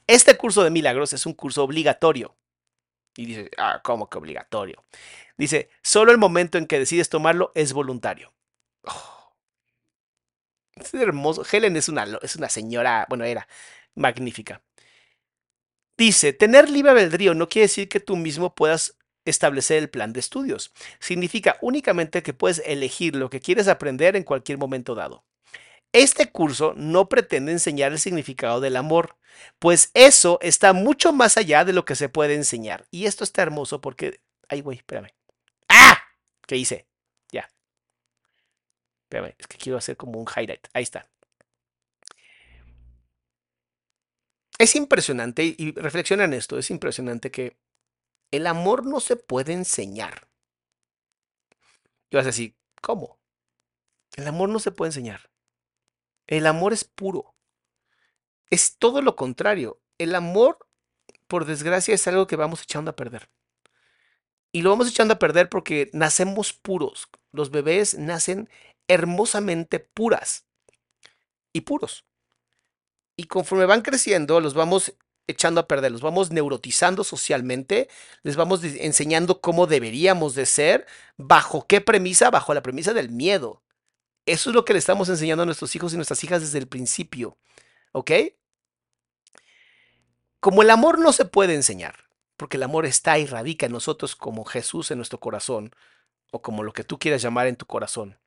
[0.07, 2.35] Este curso de milagros es un curso obligatorio.
[3.17, 4.85] Y dice, ah, ¿cómo que obligatorio?
[5.37, 8.33] Dice, solo el momento en que decides tomarlo es voluntario.
[8.85, 9.35] Oh.
[10.77, 11.45] Es hermoso.
[11.51, 13.47] Helen es una, es una señora, bueno, era
[13.95, 14.63] magnífica.
[15.97, 20.21] Dice, tener libre albedrío no quiere decir que tú mismo puedas establecer el plan de
[20.21, 20.73] estudios.
[20.99, 25.25] Significa únicamente que puedes elegir lo que quieres aprender en cualquier momento dado.
[25.93, 29.17] Este curso no pretende enseñar el significado del amor,
[29.59, 32.87] pues eso está mucho más allá de lo que se puede enseñar.
[32.91, 34.21] Y esto está hermoso porque...
[34.49, 35.13] Ay, güey, espérame.
[35.69, 36.01] ¡Ah!
[36.47, 36.87] ¿Qué hice?
[37.33, 37.51] Ya.
[39.05, 40.69] Espérame, es que quiero hacer como un highlight.
[40.73, 41.09] Ahí está.
[44.59, 47.57] Es impresionante, y reflexiona en esto, es impresionante que
[48.31, 50.29] el amor no se puede enseñar.
[52.11, 53.19] Y vas a decir, ¿cómo?
[54.17, 55.30] El amor no se puede enseñar.
[56.31, 57.35] El amor es puro.
[58.51, 59.81] Es todo lo contrario.
[59.99, 60.59] El amor,
[61.27, 63.29] por desgracia, es algo que vamos echando a perder.
[64.53, 67.09] Y lo vamos echando a perder porque nacemos puros.
[67.33, 68.49] Los bebés nacen
[68.87, 70.47] hermosamente puras
[71.53, 72.07] y puros.
[73.17, 74.95] Y conforme van creciendo, los vamos
[75.27, 77.89] echando a perder, los vamos neurotizando socialmente,
[78.23, 83.63] les vamos enseñando cómo deberíamos de ser, bajo qué premisa, bajo la premisa del miedo.
[84.31, 86.69] Eso es lo que le estamos enseñando a nuestros hijos y nuestras hijas desde el
[86.69, 87.37] principio.
[87.91, 88.13] ¿Ok?
[90.39, 94.15] Como el amor no se puede enseñar, porque el amor está y radica en nosotros
[94.15, 95.75] como Jesús en nuestro corazón,
[96.31, 98.21] o como lo que tú quieras llamar en tu corazón.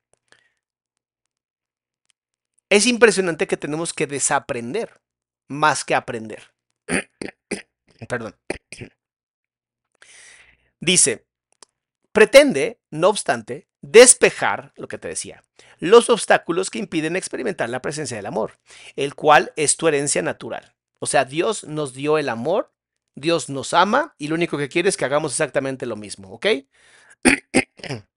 [2.68, 5.00] Es impresionante que tenemos que desaprender
[5.48, 6.52] más que aprender.
[8.10, 8.36] Perdón.
[10.80, 11.26] Dice,
[12.14, 15.42] pretende, no obstante, despejar, lo que te decía,
[15.80, 18.60] los obstáculos que impiden experimentar la presencia del amor,
[18.94, 20.76] el cual es tu herencia natural.
[21.00, 22.72] O sea, Dios nos dio el amor,
[23.16, 26.46] Dios nos ama y lo único que quiere es que hagamos exactamente lo mismo, ¿ok?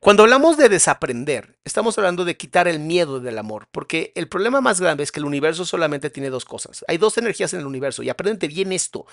[0.00, 4.62] Cuando hablamos de desaprender, estamos hablando de quitar el miedo del amor, porque el problema
[4.62, 6.86] más grande es que el universo solamente tiene dos cosas.
[6.88, 9.04] Hay dos energías en el universo y aprende bien esto.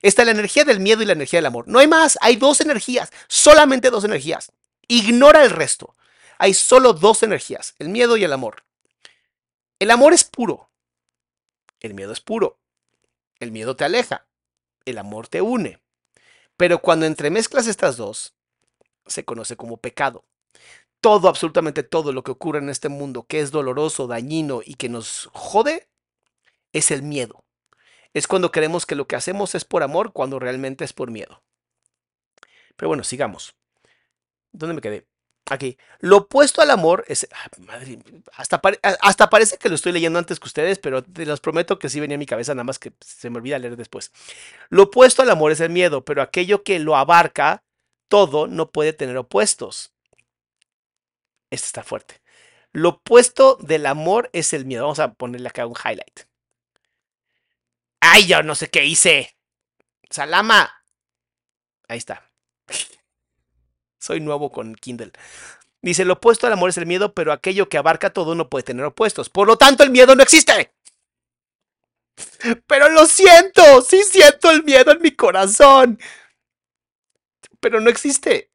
[0.00, 1.66] Está la energía del miedo y la energía del amor.
[1.66, 4.52] No hay más, hay dos energías, solamente dos energías.
[4.86, 5.96] Ignora el resto.
[6.38, 8.62] Hay solo dos energías, el miedo y el amor.
[9.80, 10.70] El amor es puro.
[11.80, 12.60] El miedo es puro.
[13.40, 14.28] El miedo te aleja.
[14.84, 15.80] El amor te une.
[16.56, 18.37] Pero cuando entremezclas estas dos,
[19.08, 20.24] se conoce como pecado.
[21.00, 24.88] Todo, absolutamente todo lo que ocurre en este mundo que es doloroso, dañino y que
[24.88, 25.88] nos jode,
[26.72, 27.44] es el miedo.
[28.14, 31.42] Es cuando creemos que lo que hacemos es por amor cuando realmente es por miedo.
[32.76, 33.54] Pero bueno, sigamos.
[34.52, 35.06] ¿Dónde me quedé?
[35.50, 35.78] Aquí.
[36.00, 37.26] Lo opuesto al amor es.
[37.58, 37.98] madre,
[38.34, 38.60] hasta,
[39.00, 42.00] hasta, parece que lo estoy leyendo antes que ustedes, pero te los prometo que sí
[42.00, 44.12] venía a mi cabeza, nada más que se me olvida leer después.
[44.68, 47.64] Lo opuesto al amor es el miedo, pero aquello que lo abarca
[48.08, 49.92] todo no puede tener opuestos.
[51.50, 52.20] Este está fuerte.
[52.72, 54.82] Lo opuesto del amor es el miedo.
[54.82, 56.20] Vamos a ponerle acá un highlight.
[58.00, 59.36] ¡Ay, yo no sé qué hice!
[60.10, 60.82] ¡Salama!
[61.88, 62.30] Ahí está.
[63.98, 65.12] Soy nuevo con Kindle.
[65.80, 68.64] Dice, lo opuesto al amor es el miedo, pero aquello que abarca todo no puede
[68.64, 69.28] tener opuestos.
[69.30, 70.72] Por lo tanto, el miedo no existe.
[72.66, 76.00] Pero lo siento, sí siento el miedo en mi corazón
[77.60, 78.52] pero no existe.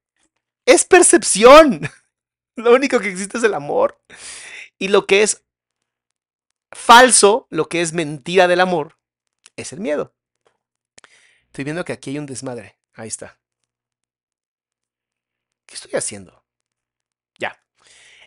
[0.66, 1.82] Es percepción.
[2.56, 4.02] Lo único que existe es el amor.
[4.78, 5.44] Y lo que es
[6.72, 9.00] falso, lo que es mentira del amor,
[9.56, 10.14] es el miedo.
[11.48, 12.78] Estoy viendo que aquí hay un desmadre.
[12.94, 13.40] Ahí está.
[15.66, 16.44] ¿Qué estoy haciendo?
[17.40, 17.60] Ya.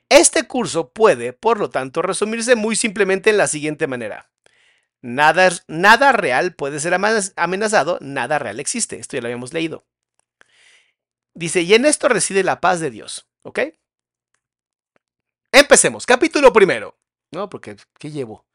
[0.08, 4.30] Este curso puede, por lo tanto, resumirse muy simplemente en la siguiente manera.
[5.02, 8.98] Nada, nada real puede ser amenazado, nada real existe.
[8.98, 9.86] Esto ya lo habíamos leído.
[11.36, 13.26] Dice, y en esto reside la paz de Dios.
[13.42, 13.60] ¿Ok?
[15.52, 16.06] Empecemos.
[16.06, 16.96] Capítulo primero.
[17.30, 18.46] No, porque, ¿qué llevo?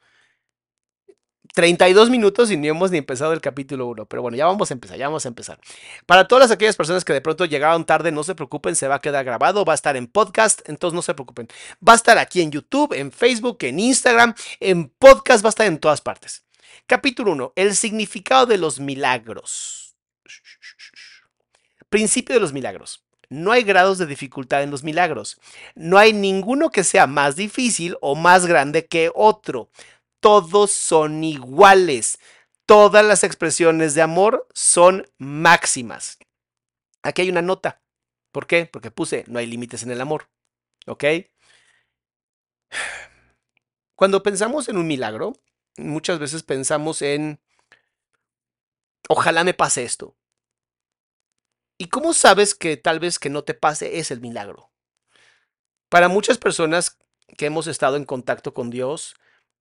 [1.53, 4.07] 32 minutos y ni hemos ni empezado el capítulo 1.
[4.07, 5.59] Pero bueno, ya vamos a empezar, ya vamos a empezar.
[6.07, 9.01] Para todas aquellas personas que de pronto llegaron tarde, no se preocupen, se va a
[9.01, 11.49] quedar grabado, va a estar en podcast, entonces no se preocupen.
[11.87, 15.67] Va a estar aquí en YouTube, en Facebook, en Instagram, en podcast, va a estar
[15.67, 16.45] en todas partes.
[16.87, 17.53] Capítulo 1.
[17.55, 19.80] El significado de los milagros.
[21.91, 23.03] Principio de los milagros.
[23.27, 25.41] No hay grados de dificultad en los milagros.
[25.75, 29.69] No hay ninguno que sea más difícil o más grande que otro.
[30.21, 32.17] Todos son iguales.
[32.65, 36.17] Todas las expresiones de amor son máximas.
[37.03, 37.81] Aquí hay una nota.
[38.31, 38.67] ¿Por qué?
[38.71, 40.29] Porque puse no hay límites en el amor.
[40.87, 41.03] ¿Ok?
[43.95, 45.33] Cuando pensamos en un milagro,
[45.75, 47.41] muchas veces pensamos en,
[49.09, 50.15] ojalá me pase esto.
[51.81, 54.69] ¿Y cómo sabes que tal vez que no te pase es el milagro?
[55.89, 56.99] Para muchas personas
[57.39, 59.15] que hemos estado en contacto con Dios,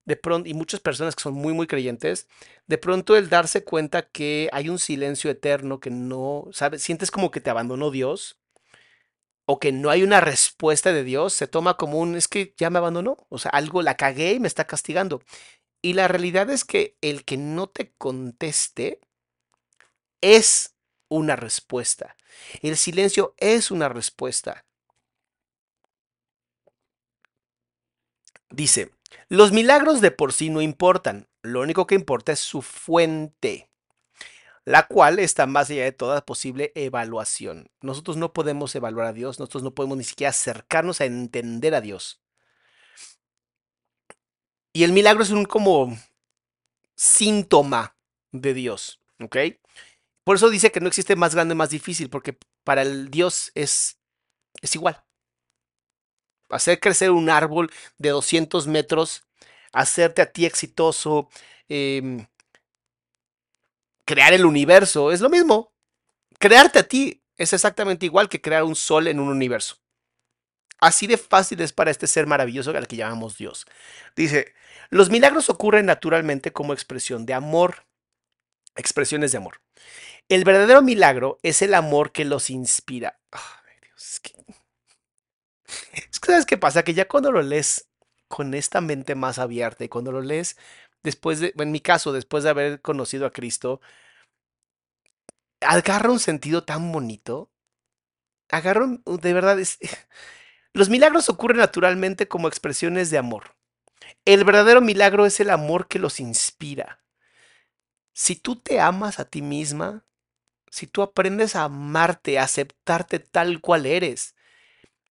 [0.05, 2.29] de pronto, y muchas personas que son muy, muy creyentes,
[2.67, 6.83] de pronto el darse cuenta que hay un silencio eterno que no, ¿sabes?
[6.83, 8.39] Sientes como que te abandonó Dios
[9.47, 12.69] o que no hay una respuesta de Dios, se toma como un, es que ya
[12.69, 15.23] me abandonó, o sea, algo la cagué y me está castigando.
[15.81, 19.01] Y la realidad es que el que no te conteste
[20.21, 20.75] es
[21.11, 22.17] una respuesta.
[22.63, 24.65] El silencio es una respuesta.
[28.49, 28.91] Dice,
[29.29, 33.71] los milagros de por sí no importan, lo único que importa es su fuente,
[34.65, 37.71] la cual está más allá de toda posible evaluación.
[37.81, 41.81] Nosotros no podemos evaluar a Dios, nosotros no podemos ni siquiera acercarnos a entender a
[41.81, 42.21] Dios.
[44.73, 45.97] Y el milagro es un como
[46.95, 47.97] síntoma
[48.31, 49.37] de Dios, ¿ok?
[50.25, 53.99] Por eso dice que no existe más grande, más difícil, porque para el Dios es,
[54.61, 55.03] es igual.
[56.51, 59.25] Hacer crecer un árbol de 200 metros,
[59.73, 61.29] hacerte a ti exitoso,
[61.69, 62.27] em,
[64.05, 65.73] crear el universo, es lo mismo.
[66.39, 69.77] Crearte a ti es exactamente igual que crear un sol en un universo.
[70.81, 73.67] Así de fácil es para este ser maravilloso al que llamamos Dios.
[74.17, 74.55] Dice,
[74.89, 77.85] los milagros ocurren naturalmente como expresión de amor,
[78.77, 79.61] expresiones de amor.
[80.29, 83.19] El verdadero milagro es el amor que los inspira.
[83.33, 84.33] Ay, Dios, es, que...
[85.95, 86.85] es que, ¿sabes qué pasa?
[86.85, 87.89] Que ya cuando lo lees
[88.29, 90.57] con esta mente más abierta y cuando lo lees
[91.03, 93.81] después de, en mi caso, después de haber conocido a Cristo,
[95.61, 97.51] agarra un sentido tan bonito.
[98.51, 99.79] Agarra un, de verdad, es,
[100.73, 103.57] los milagros ocurren naturalmente como expresiones de amor.
[104.25, 107.03] El verdadero milagro es el amor que los inspira.
[108.21, 110.05] Si tú te amas a ti misma,
[110.71, 114.35] si tú aprendes a amarte, a aceptarte tal cual eres,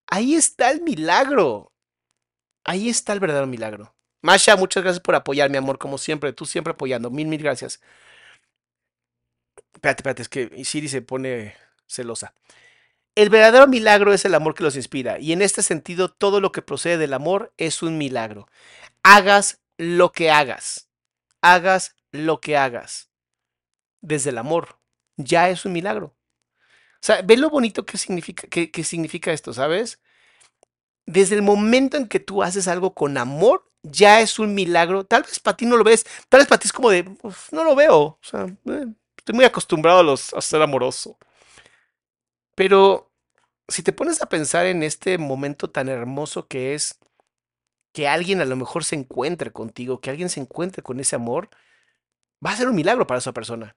[0.06, 1.72] ahí está el milagro.
[2.62, 3.96] Ahí está el verdadero milagro.
[4.22, 6.32] Masha, muchas gracias por apoyar, mi amor, como siempre.
[6.32, 7.10] Tú siempre apoyando.
[7.10, 7.80] Mil, mil gracias.
[9.74, 11.56] Espérate, espérate, es que Siri se pone
[11.88, 12.32] celosa.
[13.16, 16.52] El verdadero milagro es el amor que los inspira, y en este sentido todo lo
[16.52, 18.46] que procede del amor es un milagro.
[19.02, 20.88] Hagas lo que hagas,
[21.40, 23.10] hagas lo que hagas,
[24.00, 24.78] desde el amor,
[25.16, 26.16] ya es un milagro.
[26.94, 30.00] O sea, ve lo bonito que significa, que, significa esto, ¿sabes?
[31.06, 35.04] Desde el momento en que tú haces algo con amor, ya es un milagro.
[35.04, 37.04] Tal vez para ti no lo ves, tal vez para ti es como de,
[37.52, 37.98] no lo veo.
[37.98, 38.86] O sea, eh,
[39.16, 41.16] estoy muy acostumbrado a, los, a ser amoroso.
[42.54, 43.10] Pero
[43.68, 46.98] si te pones a pensar en este momento tan hermoso que es
[47.92, 51.48] que alguien a lo mejor se encuentre contigo, que alguien se encuentre con ese amor,
[52.44, 53.74] va a ser un milagro para esa persona.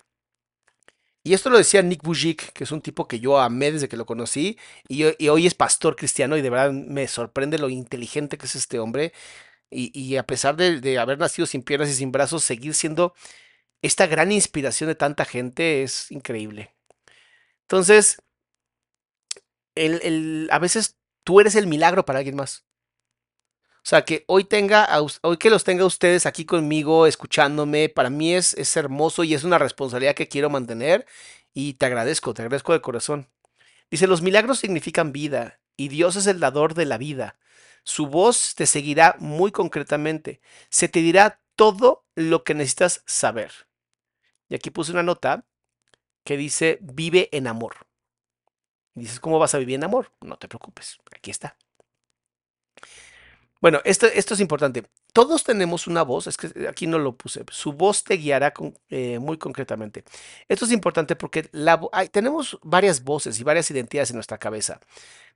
[1.26, 3.95] Y esto lo decía Nick Bujik, que es un tipo que yo amé desde que
[3.95, 4.57] lo conocí,
[4.89, 8.80] y, hoy es pastor cristiano, y de verdad me sorprende lo inteligente que es este
[8.80, 9.14] hombre.
[9.72, 13.16] Y, a pesar de, haber nacido sin piernas y sin brazos, seguir siendo
[13.82, 16.74] esta gran inspiración de tanta gente es increíble.
[17.64, 18.18] Entonces,
[20.51, 22.66] a veces tú eres el milagro para alguien más.
[23.84, 24.88] O sea, que hoy tenga,
[25.21, 29.43] hoy que los tenga ustedes aquí conmigo, escuchándome, para mí es, es hermoso y es
[29.43, 31.05] una responsabilidad que quiero mantener
[31.53, 33.27] y te agradezco, te agradezco de corazón.
[33.91, 37.38] Dice, los milagros significan vida y Dios es el dador de la vida.
[37.84, 40.39] Su voz te seguirá muy concretamente.
[40.69, 43.51] Se te dirá todo lo que necesitas saber.
[44.47, 45.45] Y aquí puse una nota
[46.23, 47.75] que dice, vive en amor
[48.95, 50.11] dices, ¿cómo vas a vivir en amor?
[50.21, 51.57] No te preocupes, aquí está.
[53.64, 54.84] Bueno, esto, esto es importante.
[55.14, 58.53] Todos tenemos una voz, es que aquí no lo puse, su voz te guiará
[58.89, 60.03] eh, muy concretamente.
[60.49, 61.43] Esto es importante porque
[62.11, 64.82] tenemos varias voces y varias identidades en nuestra cabeza,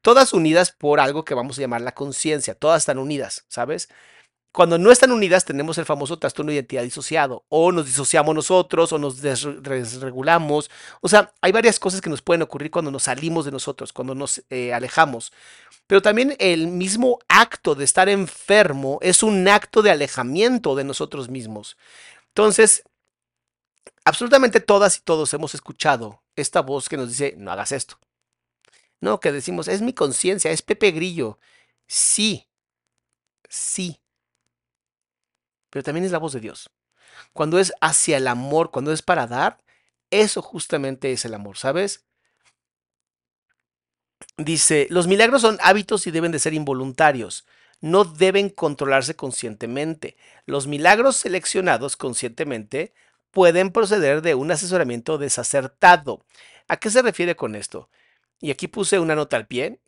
[0.02, 3.88] todas unidas por algo que vamos a llamar la conciencia, todas están unidas, ¿sabes?
[4.52, 8.92] Cuando no están unidas tenemos el famoso trastorno de identidad disociado, o nos disociamos nosotros,
[8.92, 10.72] o nos desregulamos.
[11.02, 14.16] O sea, hay varias cosas que nos pueden ocurrir cuando nos salimos de nosotros, cuando
[14.16, 15.32] nos eh, alejamos.
[15.86, 21.30] Pero también el mismo acto de estar enfermo es un acto de alejamiento de nosotros
[21.30, 21.78] mismos.
[22.30, 22.84] Entonces,
[24.06, 28.00] absolutamente todas y todos hemos escuchado esta voz que nos dice, no hagas esto.
[29.02, 31.40] No, que decimos, es mi conciencia, es Pepe Grillo.
[31.88, 32.48] Sí,
[33.50, 34.00] sí,
[35.70, 36.70] pero también es la voz de Dios.
[37.34, 39.60] Cuando es hacia el amor, cuando es para dar,
[40.10, 42.06] eso justamente es el amor, ¿sabes?
[44.38, 47.46] Dice, los milagros son hábitos y deben de ser involuntarios.
[47.80, 50.18] No deben controlarse conscientemente.
[50.46, 52.94] Los milagros seleccionados conscientemente
[53.32, 56.24] pueden proceder de un asesoramiento desacertado.
[56.68, 57.90] ¿A qué se refiere con esto?
[58.40, 59.80] Y aquí puse una nota al pie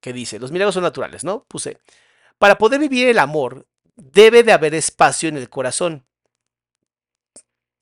[0.00, 1.44] que dice, los milagros son naturales, ¿no?
[1.48, 1.78] Puse,
[2.38, 6.06] para poder vivir el amor debe de haber espacio en el corazón.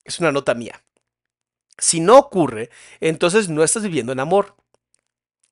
[0.04, 0.82] Es una nota mía.
[1.78, 4.56] Si no ocurre, entonces no estás viviendo en amor.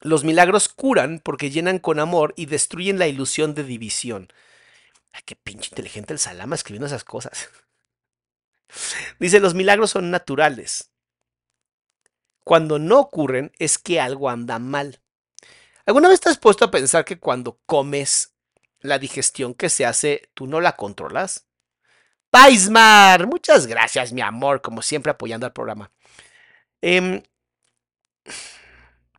[0.01, 4.33] Los milagros curan porque llenan con amor y destruyen la ilusión de división.
[5.13, 7.51] Ay, qué pinche inteligente el Salama escribiendo esas cosas.
[9.19, 10.91] Dice, los milagros son naturales.
[12.45, 15.01] Cuando no ocurren es que algo anda mal.
[15.87, 18.32] ¿Alguna vez te has puesto a pensar que cuando comes
[18.83, 21.49] la digestión que se hace, tú no la controlas?
[22.31, 25.93] Paismar, muchas gracias, mi amor, como siempre apoyando al programa.
[26.81, 27.23] Em,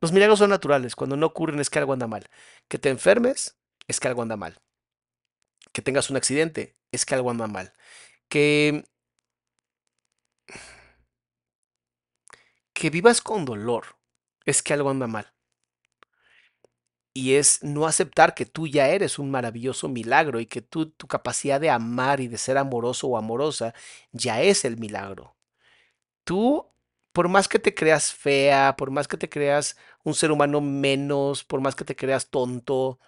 [0.01, 0.95] los milagros son naturales.
[0.95, 2.27] Cuando no ocurren es que algo anda mal.
[2.67, 3.57] Que te enfermes
[3.87, 4.59] es que algo anda mal.
[5.71, 7.73] Que tengas un accidente es que algo anda mal.
[8.29, 8.85] Que
[12.73, 13.97] que vivas con dolor
[14.45, 15.32] es que algo anda mal.
[17.13, 21.07] Y es no aceptar que tú ya eres un maravilloso milagro y que tú, tu
[21.07, 23.73] capacidad de amar y de ser amoroso o amorosa
[24.11, 25.35] ya es el milagro.
[26.23, 26.71] Tú,
[27.13, 31.43] por más que te creas fea, por más que te creas un ser humano menos,
[31.43, 32.99] por más que te creas tonto,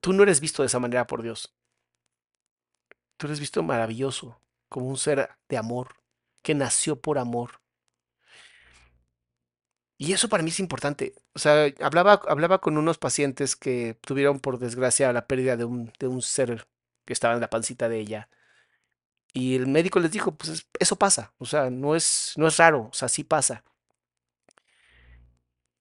[0.00, 1.54] tú no eres visto de esa manera por Dios.
[3.16, 5.96] Tú eres visto maravilloso, como un ser de amor
[6.42, 7.60] que nació por amor.
[9.98, 11.14] Y eso para mí es importante.
[11.34, 15.92] O sea, hablaba, hablaba con unos pacientes que tuvieron, por desgracia, la pérdida de un,
[15.98, 16.68] de un ser
[17.04, 18.30] que estaba en la pancita de ella.
[19.32, 21.34] Y el médico les dijo, pues eso pasa.
[21.38, 22.88] O sea, no es, no es raro.
[22.90, 23.64] O sea, sí pasa.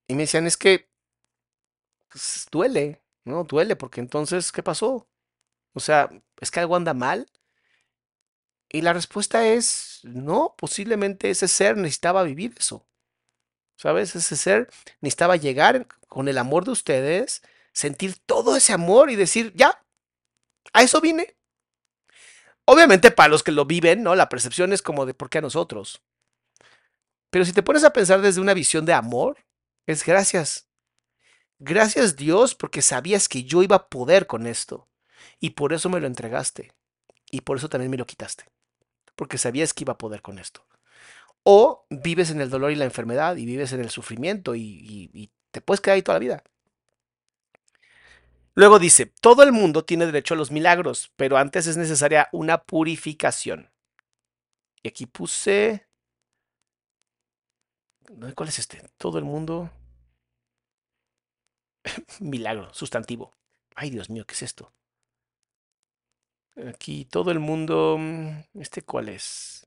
[0.07, 0.89] Y me decían, es que
[2.09, 3.43] pues, duele, ¿no?
[3.43, 5.07] Duele, porque entonces, ¿qué pasó?
[5.74, 6.09] O sea,
[6.41, 7.30] ¿es que algo anda mal?
[8.70, 12.86] Y la respuesta es, no, posiblemente ese ser necesitaba vivir eso.
[13.78, 14.15] ¿Sabes?
[14.15, 14.69] Ese ser
[14.99, 19.82] necesitaba llegar con el amor de ustedes, sentir todo ese amor y decir, ya,
[20.73, 21.38] a eso vine.
[22.65, 24.15] Obviamente para los que lo viven, ¿no?
[24.15, 26.01] La percepción es como de por qué a nosotros.
[27.30, 29.38] Pero si te pones a pensar desde una visión de amor,
[29.86, 30.67] es gracias.
[31.59, 34.89] Gracias Dios porque sabías que yo iba a poder con esto.
[35.39, 36.73] Y por eso me lo entregaste.
[37.32, 38.45] Y por eso también me lo quitaste
[39.17, 40.63] porque sabías que iba a poder con esto.
[41.49, 45.61] O vives en el dolor y la enfermedad y vives en el sufrimiento y, te
[45.61, 46.43] puedes quedar ahí toda la vida.
[48.53, 52.63] Luego dice, todo el mundo tiene derecho a los milagros, pero antes es necesaria una
[52.63, 53.71] purificación.
[54.83, 55.87] Y aquí puse...
[58.35, 58.83] ¿Cuál es este?
[58.97, 59.71] Todo el mundo...
[62.19, 63.31] Milagro, sustantivo.
[63.73, 64.73] Ay, Dios mío, ¿qué es esto?
[66.67, 67.95] Aquí todo el mundo.
[67.97, 69.66] Mm, ¿Este cuál es?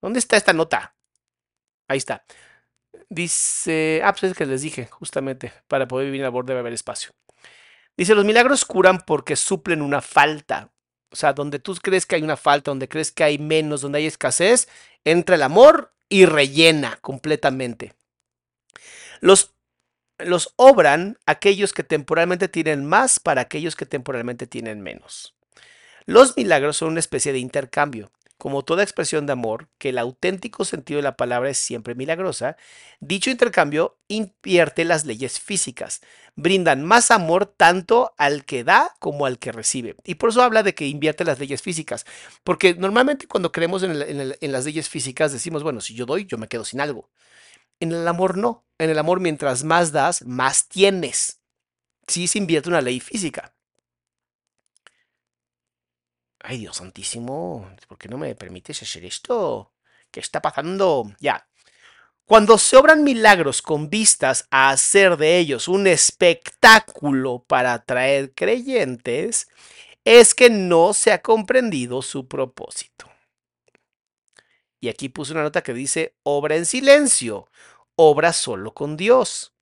[0.00, 0.94] ¿Dónde está esta nota?
[1.88, 2.24] Ahí está.
[3.08, 4.00] Dice.
[4.04, 5.52] Ah, pues es que les dije, justamente.
[5.68, 7.12] Para poder vivir el borde debe haber espacio.
[7.96, 10.70] Dice: Los milagros curan porque suplen una falta.
[11.10, 13.98] O sea, donde tú crees que hay una falta, donde crees que hay menos, donde
[13.98, 14.68] hay escasez,
[15.04, 17.94] entra el amor y rellena completamente.
[19.20, 19.54] Los
[20.24, 25.34] los obran aquellos que temporalmente tienen más para aquellos que temporalmente tienen menos.
[26.06, 28.10] Los milagros son una especie de intercambio.
[28.40, 32.56] Como toda expresión de amor, que el auténtico sentido de la palabra es siempre milagrosa,
[32.98, 36.00] dicho intercambio invierte las leyes físicas.
[36.36, 39.94] Brindan más amor tanto al que da como al que recibe.
[40.04, 42.06] Y por eso habla de que invierte las leyes físicas.
[42.42, 43.98] Porque normalmente cuando creemos en,
[44.40, 47.10] las leyes físicas decimos, bueno, si yo doy, yo me quedo sin algo.
[47.78, 48.64] En el amor no.
[48.78, 51.42] En el amor mientras más das, más tienes.
[52.06, 53.52] Sí se invierte una ley física.
[56.42, 59.72] Ay, Dios santísimo, ¿por qué no me permites hacer esto?
[60.10, 61.12] ¿Qué está pasando?
[61.20, 61.46] Ya.
[62.24, 69.48] Cuando se obran milagros con vistas a hacer de ellos un espectáculo para atraer creyentes,
[70.04, 73.10] es que no se ha comprendido su propósito.
[74.80, 77.50] Y aquí puse una nota que dice, obra en silencio,
[77.96, 79.52] obra solo con Dios.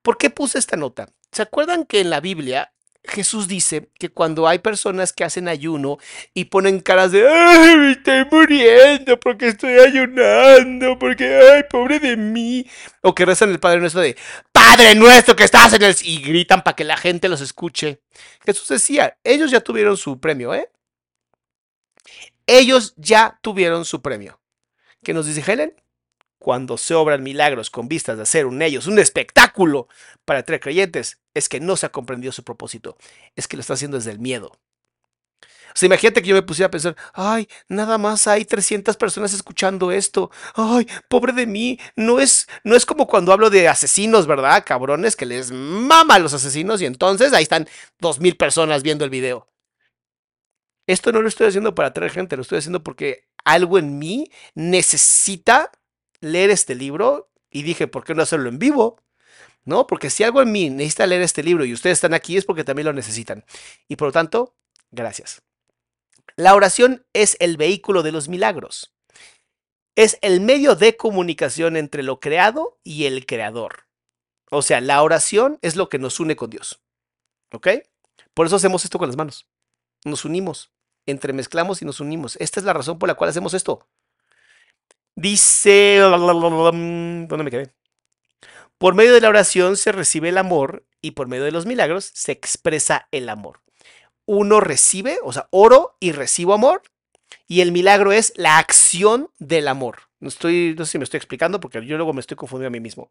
[0.00, 1.12] ¿Por qué puse esta nota?
[1.32, 2.72] ¿Se acuerdan que en la Biblia
[3.04, 5.98] Jesús dice que cuando hay personas que hacen ayuno
[6.34, 12.16] y ponen caras de, ay, me estoy muriendo porque estoy ayunando, porque, ay, pobre de
[12.16, 12.66] mí,
[13.02, 14.16] o que rezan el Padre Nuestro de,
[14.52, 15.96] Padre Nuestro que estás en el...
[16.02, 18.02] y gritan para que la gente los escuche.
[18.44, 20.70] Jesús decía, ellos ya tuvieron su premio, ¿eh?
[22.46, 24.40] Ellos ya tuvieron su premio.
[25.02, 25.74] ¿Qué nos dice Helen?
[26.38, 29.88] Cuando se obran milagros con vistas de hacer un ellos un espectáculo
[30.24, 32.96] para tres creyentes, es que no se ha comprendido su propósito.
[33.36, 34.58] Es que lo está haciendo desde el miedo.
[35.68, 39.32] O sea, imagínate que yo me pusiera a pensar, ay, nada más hay 300 personas
[39.32, 40.30] escuchando esto.
[40.54, 41.78] Ay, pobre de mí.
[41.94, 44.64] No es, no es como cuando hablo de asesinos, ¿verdad?
[44.66, 47.68] Cabrones que les mama a los asesinos y entonces ahí están
[48.00, 49.46] 2000 personas viendo el video.
[50.88, 54.30] Esto no lo estoy haciendo para atraer gente, lo estoy haciendo porque algo en mí
[54.54, 55.70] necesita
[56.20, 59.02] leer este libro y dije, ¿por qué no hacerlo en vivo?
[59.64, 59.86] ¿No?
[59.86, 62.64] Porque si algo en mí necesita leer este libro y ustedes están aquí es porque
[62.64, 63.44] también lo necesitan.
[63.86, 64.54] Y por lo tanto,
[64.90, 65.42] gracias.
[66.36, 68.94] La oración es el vehículo de los milagros.
[69.96, 73.88] Es el medio de comunicación entre lo creado y el creador.
[74.50, 76.80] O sea, la oración es lo que nos une con Dios.
[77.52, 77.68] ¿Ok?
[78.34, 79.48] Por eso hacemos esto con las manos.
[80.04, 80.70] Nos unimos,
[81.06, 82.36] entremezclamos y nos unimos.
[82.36, 83.88] Esta es la razón por la cual hacemos esto.
[85.20, 85.96] Dice...
[85.98, 87.72] ¿Dónde me quedé?
[88.78, 92.12] Por medio de la oración se recibe el amor y por medio de los milagros
[92.14, 93.60] se expresa el amor.
[94.26, 96.82] Uno recibe, o sea, oro y recibo amor,
[97.48, 100.02] y el milagro es la acción del amor.
[100.20, 102.78] No, estoy, no sé si me estoy explicando porque yo luego me estoy confundiendo a
[102.78, 103.10] mí mismo.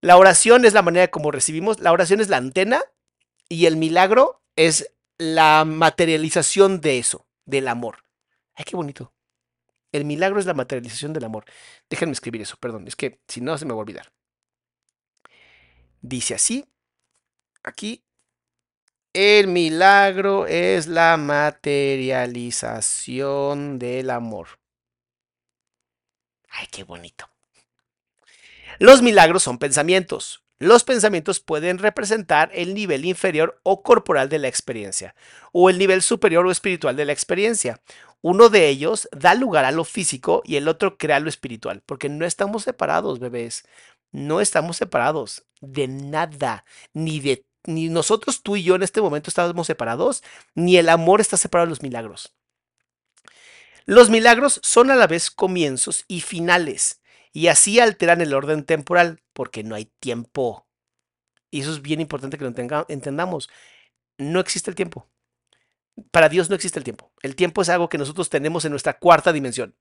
[0.00, 2.80] La oración es la manera como recibimos, la oración es la antena
[3.48, 8.04] y el milagro es la materialización de eso, del amor.
[8.54, 9.12] Ay, qué bonito.
[9.92, 11.44] El milagro es la materialización del amor.
[11.88, 14.12] Déjenme escribir eso, perdón, es que si no se me va a olvidar.
[16.00, 16.66] Dice así,
[17.62, 18.04] aquí,
[19.12, 24.60] el milagro es la materialización del amor.
[26.50, 27.28] Ay, qué bonito.
[28.78, 30.44] Los milagros son pensamientos.
[30.60, 35.14] Los pensamientos pueden representar el nivel inferior o corporal de la experiencia,
[35.52, 37.80] o el nivel superior o espiritual de la experiencia.
[38.20, 42.08] Uno de ellos da lugar a lo físico y el otro crea lo espiritual, porque
[42.08, 43.64] no estamos separados, bebés.
[44.10, 46.64] No estamos separados de nada,
[46.94, 50.22] ni de ni nosotros tú y yo en este momento estamos separados,
[50.54, 52.34] ni el amor está separado de los milagros.
[53.84, 57.02] Los milagros son a la vez comienzos y finales,
[57.32, 60.66] y así alteran el orden temporal, porque no hay tiempo.
[61.50, 62.54] Y eso es bien importante que lo
[62.88, 63.50] entendamos.
[64.18, 65.08] No existe el tiempo.
[66.10, 67.10] Para Dios no existe el tiempo.
[67.22, 69.74] El tiempo es algo que nosotros tenemos en nuestra cuarta dimensión.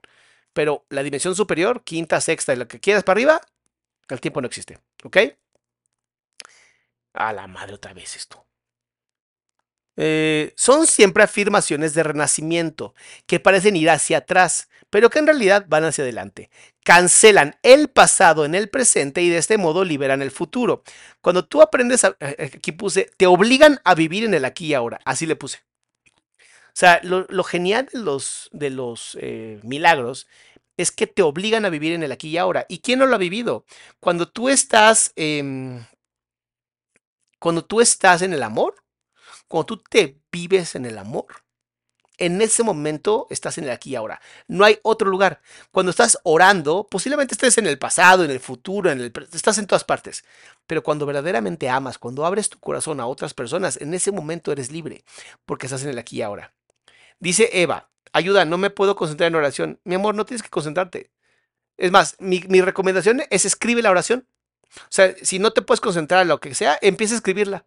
[0.53, 3.41] Pero la dimensión superior, quinta, sexta y lo que quieras para arriba,
[4.09, 4.79] el tiempo no existe.
[5.03, 5.17] ¿Ok?
[7.13, 8.47] A la madre otra vez esto.
[9.99, 12.93] Eh, son siempre afirmaciones de renacimiento
[13.25, 16.51] que parecen ir hacia atrás, pero que en realidad van hacia adelante.
[16.83, 20.83] Cancelan el pasado en el presente y de este modo liberan el futuro.
[21.21, 24.99] Cuando tú aprendes, eh, aquí puse, te obligan a vivir en el aquí y ahora.
[25.03, 25.66] Así le puse.
[26.77, 29.17] O sea, lo, genial de los, de los
[29.63, 30.27] milagros
[30.77, 32.67] es que te obligan a vivir en el aquí y ahora.
[32.69, 33.65] ¿Y quién no lo ha vivido?
[33.99, 35.83] Cuando tú estás, em,
[37.39, 38.75] cuando tú estás en el amor,
[39.47, 41.25] cuando tú te vives en el amor,
[42.19, 44.21] en ese momento estás en el aquí y ahora.
[44.47, 45.41] No hay otro lugar.
[45.71, 49.65] Cuando estás orando, posiblemente estés en el pasado, en el futuro, en el, estás en
[49.65, 50.23] todas partes.
[50.67, 54.71] Pero cuando verdaderamente amas, cuando abres tu corazón a otras personas, en ese momento eres
[54.71, 55.03] libre,
[55.47, 56.53] porque estás en el aquí y ahora.
[57.19, 59.79] Dice Eva, ayuda, no me puedo concentrar en oración.
[59.83, 61.11] Mi amor, no tienes que concentrarte.
[61.77, 64.27] Es más, mi, mi recomendación es escribe la oración.
[64.75, 67.65] O sea, si no te puedes concentrar en lo que sea, empieza a escribirla.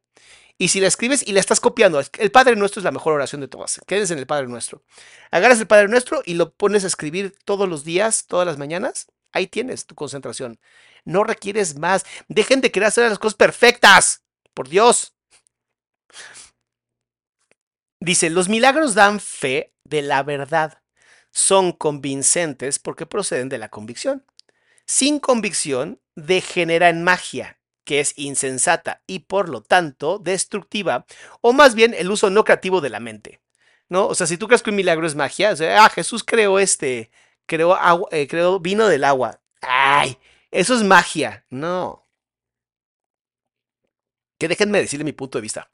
[0.58, 3.40] Y si la escribes y la estás copiando, el Padre Nuestro es la mejor oración
[3.40, 3.80] de todas.
[3.86, 4.82] Quédense en el Padre Nuestro.
[5.30, 9.06] Agarras el Padre Nuestro y lo pones a escribir todos los días, todas las mañanas.
[9.32, 10.60] Ahí tienes tu concentración.
[11.06, 12.04] No requieres más.
[12.28, 14.22] Dejen de querer hacer las cosas perfectas.
[14.52, 15.14] Por Dios.
[18.00, 20.82] Dice, los milagros dan fe de la verdad.
[21.32, 24.24] Son convincentes porque proceden de la convicción.
[24.86, 31.06] Sin convicción, degenera en magia, que es insensata y por lo tanto destructiva,
[31.42, 33.40] o más bien el uso no creativo de la mente.
[33.88, 34.06] ¿No?
[34.06, 36.58] O sea, si tú crees que un milagro es magia, o sea, ah, Jesús creó
[36.58, 37.10] este,
[37.46, 39.40] creó, agua, eh, creó vino del agua.
[39.60, 40.16] ¡Ay!
[40.50, 41.44] Eso es magia.
[41.50, 42.06] No.
[44.38, 45.68] Que déjenme decirle mi punto de vista.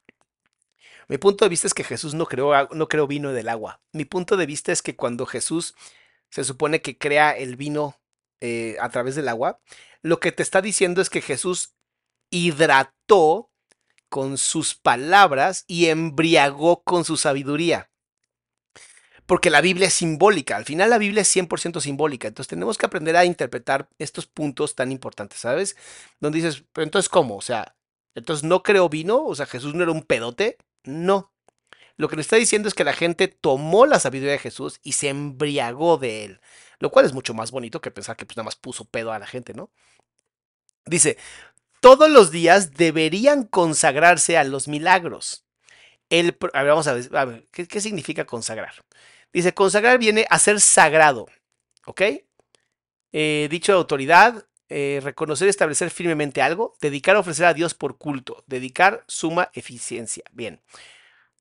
[1.09, 3.81] Mi punto de vista es que Jesús no creó, no creó vino del agua.
[3.93, 5.75] Mi punto de vista es que cuando Jesús
[6.31, 7.97] se supone que crea el vino
[8.41, 9.61] eh, a través del agua,
[10.03, 11.75] lo que te está diciendo es que Jesús
[12.31, 13.51] hidrató
[14.09, 17.91] con sus palabras y embriagó con su sabiduría.
[19.27, 22.87] Porque la Biblia es simbólica, al final la Biblia es 100% simbólica, entonces tenemos que
[22.87, 25.77] aprender a interpretar estos puntos tan importantes, ¿sabes?
[26.21, 27.37] Donde dices, pero entonces ¿cómo?
[27.37, 27.75] O sea,
[28.15, 31.33] entonces no creó vino, o sea, Jesús no era un pedote, no.
[31.97, 34.93] Lo que le está diciendo es que la gente tomó la sabiduría de Jesús y
[34.93, 36.41] se embriagó de él,
[36.79, 39.19] lo cual es mucho más bonito que pensar que pues nada más puso pedo a
[39.19, 39.71] la gente, ¿no?
[40.85, 41.17] Dice,
[41.81, 45.45] todos los días deberían consagrarse a los milagros.
[46.11, 48.85] El, vamos a ver, ¿qué, significa consagrar?
[49.33, 51.29] Dice, consagrar viene a ser sagrado,
[51.87, 52.03] ¿ok?
[53.13, 57.75] Eh, dicho de autoridad, eh, reconocer y establecer firmemente algo, dedicar a ofrecer a Dios
[57.75, 60.25] por culto, dedicar suma eficiencia.
[60.33, 60.61] Bien.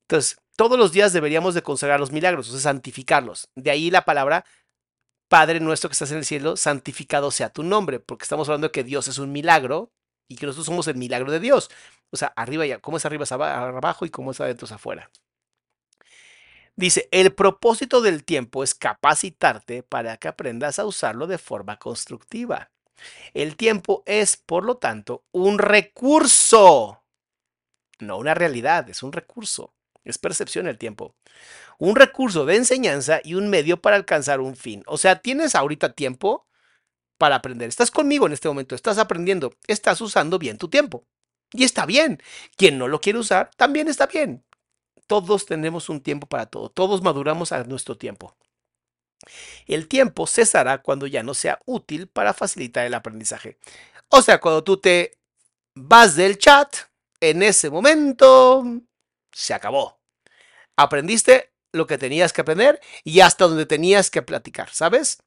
[0.02, 3.48] Entonces, todos los días deberíamos de consagrar los milagros, o sea, santificarlos.
[3.54, 4.44] De ahí la palabra
[5.28, 8.72] Padre nuestro que estás en el cielo, santificado sea tu nombre, porque estamos hablando de
[8.72, 9.92] que Dios es un milagro
[10.28, 11.70] y que nosotros somos el milagro de Dios.
[12.10, 15.10] O sea, arriba ya, ¿cómo es arriba es abajo y cómo es adentro es afuera?
[16.76, 22.70] Dice, el propósito del tiempo es capacitarte para que aprendas a usarlo de forma constructiva.
[23.34, 27.02] El tiempo es, por lo tanto, un recurso,
[27.98, 29.72] no una realidad, es un recurso.
[30.04, 31.16] Es percepción el tiempo.
[31.78, 34.84] Un recurso de enseñanza y un medio para alcanzar un fin.
[34.86, 36.46] O sea, tienes ahorita tiempo
[37.18, 37.68] para aprender.
[37.68, 41.04] Estás conmigo en este momento, estás aprendiendo, estás usando bien tu tiempo.
[41.52, 42.22] Y está bien.
[42.56, 44.44] Quien no lo quiere usar, también está bien.
[45.06, 46.70] Todos tenemos un tiempo para todo.
[46.70, 48.36] Todos maduramos a nuestro tiempo.
[49.66, 53.58] El tiempo cesará cuando ya no sea útil para facilitar el aprendizaje.
[54.08, 55.18] O sea, cuando tú te
[55.74, 56.76] vas del chat,
[57.20, 58.64] en ese momento
[59.32, 60.00] se acabó.
[60.76, 65.18] Aprendiste lo que tenías que aprender y hasta donde tenías que platicar, ¿sabes?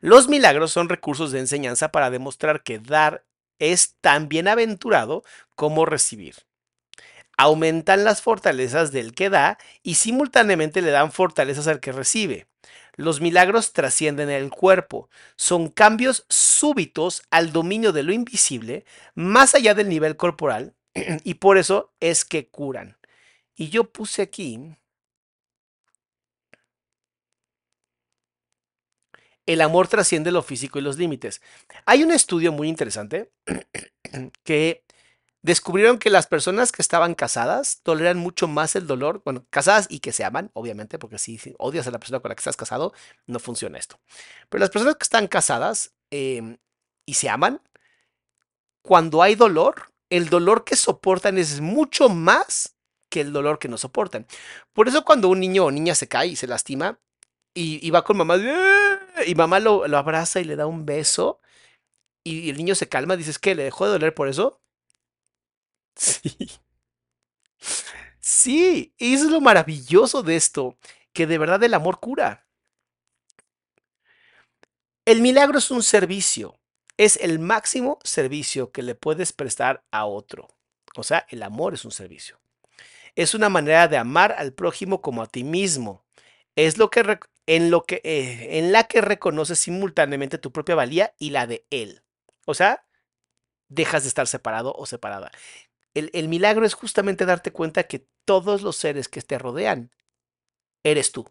[0.00, 3.24] Los milagros son recursos de enseñanza para demostrar que dar
[3.58, 5.24] es tan bienaventurado
[5.56, 6.36] como recibir.
[7.36, 12.47] Aumentan las fortalezas del que da y simultáneamente le dan fortalezas al que recibe.
[12.98, 18.84] Los milagros trascienden el cuerpo, son cambios súbitos al dominio de lo invisible,
[19.14, 20.74] más allá del nivel corporal,
[21.22, 22.98] y por eso es que curan.
[23.54, 24.76] Y yo puse aquí
[29.46, 31.40] el amor trasciende lo físico y los límites.
[31.86, 33.30] Hay un estudio muy interesante
[34.42, 34.82] que
[35.42, 40.00] descubrieron que las personas que estaban casadas toleran mucho más el dolor, bueno, casadas y
[40.00, 42.92] que se aman, obviamente, porque si, odias a la persona con la que estás casado,
[43.26, 44.00] no funciona esto.
[44.48, 46.58] Pero las personas que están casadas em,
[47.06, 47.60] y se aman,
[48.82, 52.74] cuando hay dolor, el dolor que soportan es mucho más
[53.10, 54.26] que el dolor que no soportan.
[54.72, 56.98] Por eso cuando un niño o niña se cae y se lastima
[57.54, 58.36] y, va con mamá
[59.26, 61.40] y mamá lo, abraza y le da un beso
[62.24, 63.54] y el niño se calma, dices, ¿qué?
[63.54, 64.60] ¿Le dejó de doler por eso?
[66.28, 66.48] Sí.
[68.20, 70.76] Sí, y eso es lo maravilloso de esto,
[71.12, 72.46] que de verdad el amor cura.
[75.04, 76.58] El milagro es un servicio,
[76.96, 80.48] es el máximo servicio que le puedes prestar a otro.
[80.96, 82.38] O sea, el amor es un servicio.
[83.16, 86.04] Es una manera de amar al prójimo como a ti mismo.
[86.56, 91.14] Es lo que en, lo que, eh, en la que reconoces simultáneamente tu propia valía
[91.18, 92.02] y la de él.
[92.46, 92.84] O sea,
[93.68, 95.30] dejas de estar separado o separada.
[95.94, 99.90] El, milagro es justamente darte cuenta que todos los seres que te rodean,
[100.84, 101.26] eres tú.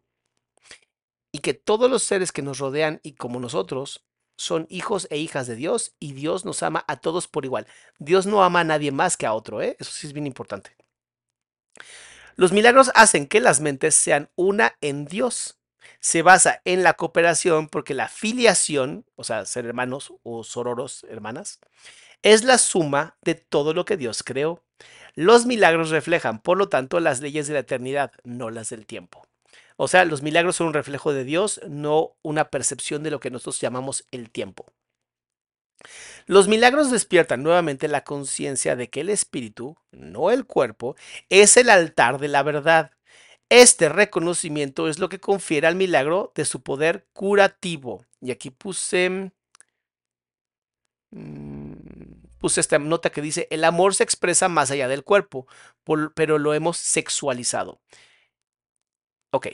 [1.31, 4.05] Y que todos los seres que nos rodean y como nosotros
[4.37, 7.65] son hijos e hijas de Dios y Dios nos ama a todos por igual.
[7.97, 9.77] Dios no ama a nadie más que a otro, ¿eh?
[9.79, 10.75] Eso sí es bien importante.
[12.35, 15.57] Los milagros hacen que las mentes sean una en Dios
[15.99, 21.59] se basa en la cooperación porque la filiación, o sea, ser hermanos o sororos, hermanas,
[22.21, 24.63] es la suma de todo lo que Dios creó.
[25.15, 29.27] Los milagros reflejan, por lo tanto, las leyes de la eternidad, no las del tiempo.
[29.75, 33.31] O sea, los milagros son un reflejo de Dios, no una percepción de lo que
[33.31, 34.65] nosotros llamamos el tiempo.
[36.25, 40.95] Los milagros despiertan nuevamente la conciencia de que el espíritu, no el cuerpo,
[41.29, 42.91] es el altar de la verdad
[43.49, 48.05] este reconocimiento es lo que confiere al milagro de su poder curativo.
[48.21, 49.31] Y aquí puse,
[51.11, 51.66] mm,
[52.39, 55.47] puse esta nota que dice, el amor se expresa más allá del cuerpo,
[56.15, 57.79] pero lo hemos sexualizado.
[59.31, 59.47] Ok.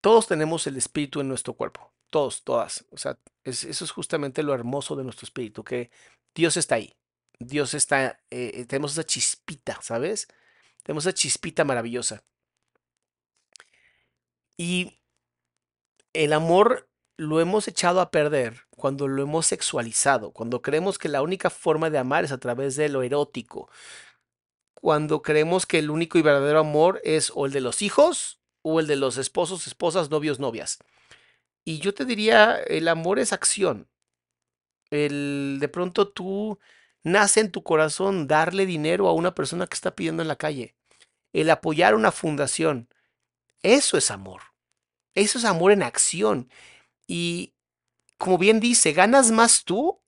[0.00, 1.92] Todos tenemos el espíritu en nuestro cuerpo.
[2.10, 2.86] Todos, todas.
[2.90, 5.90] O sea, eso es justamente lo hermoso de nuestro espíritu, que
[6.34, 6.96] Dios está ahí.
[7.38, 10.28] Dios está, eh, tenemos esa chispita, ¿sabes?
[10.82, 12.24] Tenemos esa chispita maravillosa.
[14.56, 14.98] Y
[16.12, 16.89] el amor
[17.20, 21.90] lo hemos echado a perder cuando lo hemos sexualizado, cuando creemos que la única forma
[21.90, 23.68] de amar es a través de lo erótico,
[24.72, 28.80] cuando creemos que el único y verdadero amor es o el de los hijos o
[28.80, 30.78] el de los esposos, esposas, novios, novias.
[31.62, 33.86] Y yo te diría, el amor es acción.
[34.90, 36.58] El de pronto tú
[37.02, 40.74] nace en tu corazón darle dinero a una persona que está pidiendo en la calle,
[41.34, 42.88] el apoyar una fundación.
[43.62, 44.40] Eso es amor.
[45.14, 46.48] Eso es amor en acción.
[47.10, 47.56] Y
[48.18, 50.00] como bien dice, ganas más tú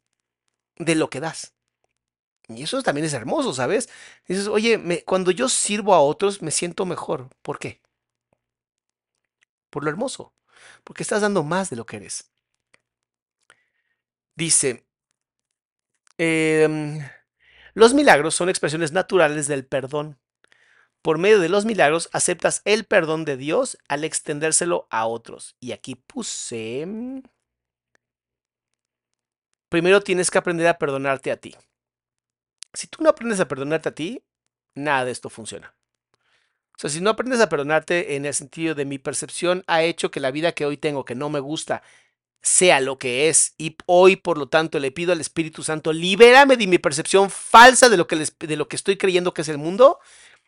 [0.76, 1.52] de lo que das.
[2.46, 3.88] Y eso también es hermoso, ¿sabes?
[4.28, 7.28] Dices, oye, cuando yo sirvo a otros me siento mejor.
[7.42, 7.82] ¿Por qué?
[9.68, 10.32] Por lo hermoso.
[10.84, 12.30] Porque estás dando más de lo que eres.
[14.36, 14.86] Dice,
[16.18, 17.00] em,
[17.74, 20.20] los milagros son expresiones naturales del perdón.
[21.02, 25.56] Por medio de los milagros aceptas el perdón de Dios al extendérselo a otros.
[25.60, 26.86] Y aquí puse...
[29.68, 31.56] Primero tienes que aprender a perdonarte a ti.
[32.72, 34.22] Si tú no aprendes a perdonarte a ti,
[34.74, 35.74] nada de esto funciona.
[36.76, 40.10] O sea, si no aprendes a perdonarte en el sentido de mi percepción ha hecho
[40.10, 41.82] que la vida que hoy tengo, que no me gusta,
[42.42, 43.54] sea lo que es.
[43.58, 47.88] Y hoy, por lo tanto, le pido al Espíritu Santo, libérame de mi percepción falsa
[47.88, 50.00] de lo que, de lo que estoy creyendo que es el mundo.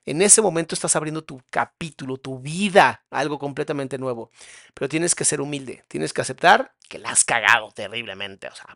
[0.06, 4.30] En ese momento estás abriendo tu capítulo, tu vida, algo completamente nuevo.
[4.74, 8.48] Pero tienes que ser humilde, tienes que aceptar que la has cagado terriblemente.
[8.48, 8.74] O sea,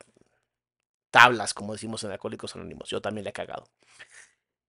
[1.11, 2.89] tablas, como decimos en Alcohólicos Anónimos.
[2.89, 3.69] Yo también le he cagado.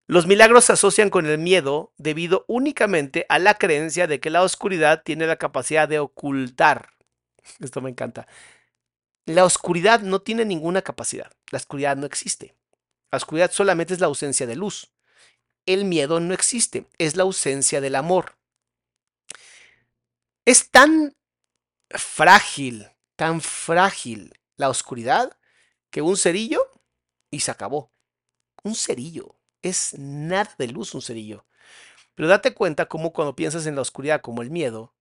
[0.07, 4.41] Los milagros se asocian con el miedo debido únicamente a la creencia de que la
[4.41, 6.89] oscuridad tiene la capacidad de ocultar.
[7.59, 8.27] Esto me encanta.
[9.25, 11.31] La oscuridad no tiene ninguna capacidad.
[11.51, 12.55] La oscuridad no existe.
[13.11, 14.91] La oscuridad solamente es la ausencia de luz.
[15.65, 16.87] El miedo no existe.
[16.97, 18.37] Es la ausencia del amor.
[20.45, 21.15] Es tan
[21.89, 25.37] frágil, tan frágil la oscuridad
[25.89, 26.61] que un cerillo
[27.31, 27.91] y se acabó.
[28.63, 29.35] Un cerillo.
[29.61, 31.45] Es nada de luz un cerillo.
[32.15, 34.93] Pero date cuenta cómo cuando piensas en la oscuridad como el miedo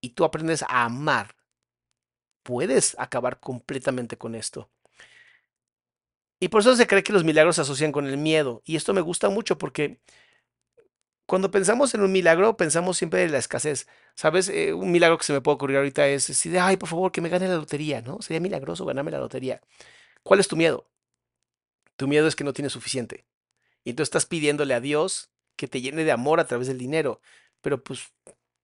[0.00, 1.36] y tú aprendes a amar,
[2.42, 4.70] puedes acabar completamente con esto.
[6.40, 8.62] Y por eso se cree que los milagros se asocian con el miedo.
[8.64, 10.00] Y esto me gusta mucho porque
[11.26, 13.86] cuando pensamos en un milagro, pensamos siempre en la escasez.
[14.16, 14.48] ¿Sabes?
[14.48, 17.20] Eh, un milagro que se me puede ocurrir ahorita es decir, ay, por favor, que
[17.20, 18.20] me gane la lotería, ¿no?
[18.22, 19.60] Sería milagroso ganarme la lotería.
[20.22, 20.90] ¿Cuál es tu miedo?
[21.96, 23.26] Tu miedo es que no tienes suficiente.
[23.84, 27.20] Y tú estás pidiéndole a Dios que te llene de amor a través del dinero.
[27.60, 28.12] Pero pues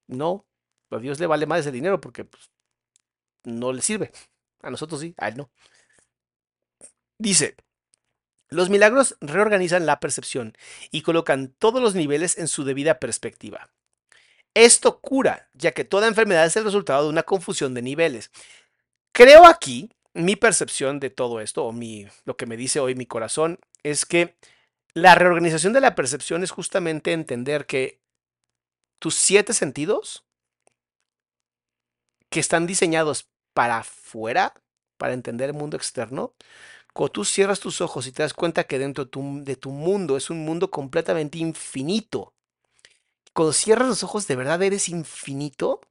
[0.09, 0.47] no,
[0.91, 2.51] a Dios le vale más ese dinero porque pues,
[3.45, 4.13] no le sirve.
[4.63, 5.51] A nosotros sí, a él no.
[7.19, 7.57] Dice,
[8.49, 10.57] los milagros reorganizan la percepción
[10.91, 13.71] y colocan todos los niveles en su debida perspectiva.
[14.55, 18.31] Esto cura, ya que toda enfermedad es el resultado de una confusión de niveles.
[19.13, 23.07] Creo aquí mi percepción de todo esto, o mi, lo que me dice hoy mi
[23.07, 24.35] corazón, es que
[24.95, 28.01] la reorganización de la percepción es justamente entender que
[28.99, 30.25] tus siete sentidos,
[32.31, 34.55] que están diseñados para afuera,
[34.97, 36.35] para entender el mundo externo,
[36.97, 40.31] cuando tú cierras tus ojos y te das cuenta que dentro de tu, mundo es
[40.31, 42.35] un mundo completamente infinito,
[43.35, 45.83] cuando cierras los ojos de verdad eres infinito,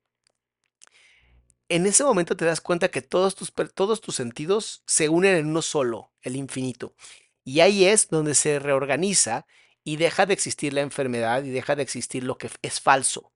[1.70, 5.46] en ese momento te das cuenta que todos tus, todos tus sentidos se unen en
[5.46, 6.96] uno solo, el infinito.
[7.44, 9.46] Y ahí es donde se reorganiza
[9.84, 13.32] y deja de existir la enfermedad y deja de existir lo que es falso.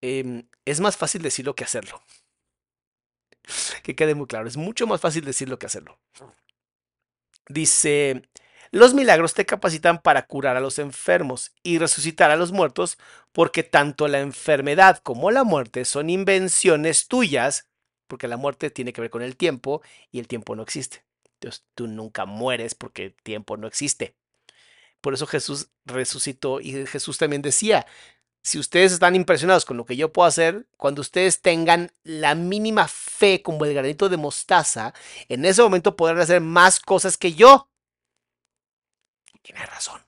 [0.00, 2.04] Em, es más fácil decirlo que hacerlo.
[3.82, 5.98] Que quede muy claro, es mucho más fácil decirlo que hacerlo.
[7.52, 8.22] Dice,
[8.70, 12.96] los milagros te capacitan para curar a los enfermos y resucitar a los muertos
[13.32, 17.68] porque tanto la enfermedad como la muerte son invenciones tuyas,
[18.06, 21.04] porque la muerte tiene que ver con el tiempo y el tiempo no existe.
[21.34, 24.16] Entonces tú nunca mueres porque el tiempo no existe.
[25.02, 27.86] Por eso Jesús resucitó y Jesús también decía,
[28.42, 32.88] si ustedes están impresionados con lo que yo puedo hacer, cuando ustedes tengan la mínima
[32.88, 34.92] fe como el granito de mostaza,
[35.28, 37.68] en ese momento podrán hacer más cosas que yo.
[39.42, 40.00] Tiene razón.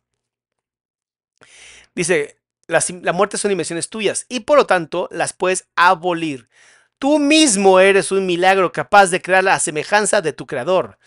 [1.95, 6.49] Dice, la muerte son invenciones tuyas y por lo tanto las puedes abolir.
[6.99, 10.99] Tú mismo eres un milagro capaz de crear la semejanza de tu creador.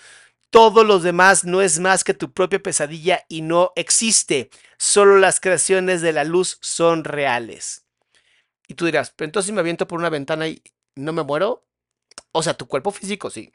[0.49, 4.49] Todo lo demás no es más que tu propia pesadilla y no existe.
[4.77, 7.85] Solo las creaciones de la luz son reales.
[8.67, 10.61] Y tú dirás, pero entonces si me aviento por una ventana y
[10.95, 11.65] no me muero.
[12.31, 13.51] O sea, tu cuerpo físico sí.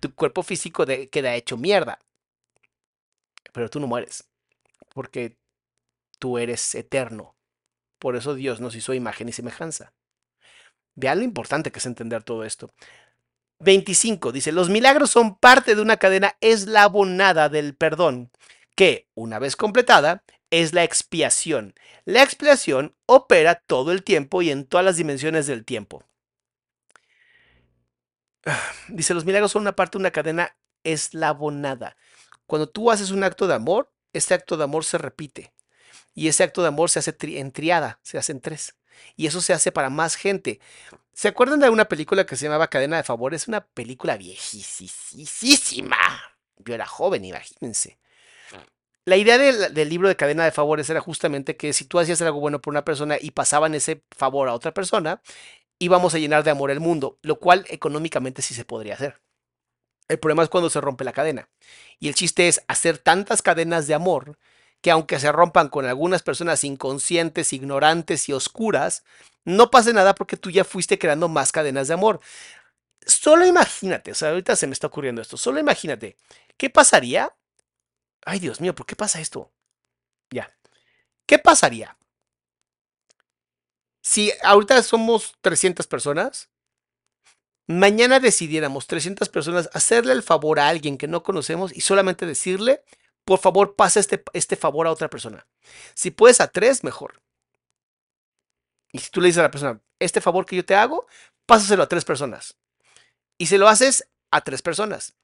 [0.00, 1.98] Tu cuerpo físico queda hecho mierda
[3.58, 4.28] pero tú no mueres,
[4.94, 5.36] porque
[6.20, 7.36] tú eres eterno.
[7.98, 9.92] Por eso Dios nos hizo imagen y semejanza.
[10.94, 12.72] Vean lo importante que es entender todo esto.
[13.60, 18.30] 25 dice, los milagros son parte de una cadena eslabonada del perdón,
[18.76, 21.74] que, una vez completada, es la expiación.
[22.04, 26.04] La expiación opera todo el tiempo y en todas las dimensiones del tiempo.
[28.88, 31.96] Dice, los milagros son una parte de una cadena eslabonada.
[32.46, 35.52] Cuando tú haces un acto de amor, este acto de amor se repite.
[36.14, 38.77] Y ese acto de amor se hace en triada, se hace en tres.
[39.16, 40.60] Y eso se hace para más gente.
[41.12, 43.48] ¿Se acuerdan de una película que se llamaba Cadena de Favores?
[43.48, 45.96] Una película viejísima.
[46.58, 47.98] Yo era joven, imagínense.
[49.04, 52.20] La idea del, del, libro de cadena de favores era justamente que si tú hacías
[52.20, 55.22] algo bueno por una persona y pasaban ese favor a otra persona,
[55.78, 59.18] íbamos a llenar de amor el mundo, lo cual económicamente sí se podría hacer.
[60.08, 61.48] El problema es cuando se rompe la cadena.
[61.98, 64.38] Y el chiste es hacer tantas cadenas de amor
[64.80, 69.04] que aunque se rompan con algunas personas inconscientes, ignorantes y oscuras,
[69.44, 72.20] no pase nada porque tú ya fuiste creando más cadenas de amor.
[73.06, 76.16] Solo imagínate, o sea, ahorita se me está ocurriendo esto, solo imagínate,
[76.56, 77.34] ¿qué pasaría?
[78.24, 79.50] Ay, Dios mío, ¿por qué pasa esto?
[80.30, 80.54] Ya.
[81.26, 81.96] ¿Qué pasaría?
[84.02, 86.50] Si ahorita somos 300 personas,
[87.66, 92.82] mañana decidiéramos 300 personas hacerle el favor a alguien que no conocemos y solamente decirle,
[93.28, 95.46] por favor, pasa este, este favor a otra persona.
[95.92, 97.22] Si puedes a tres, mejor.
[98.90, 101.06] Y si tú le dices a la persona, este favor que yo te hago,
[101.44, 102.56] pásaselo a tres personas.
[103.36, 105.14] Y se lo haces a tres personas.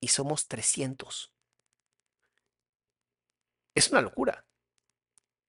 [0.00, 1.30] Y somos 300.
[3.74, 4.46] Es una locura.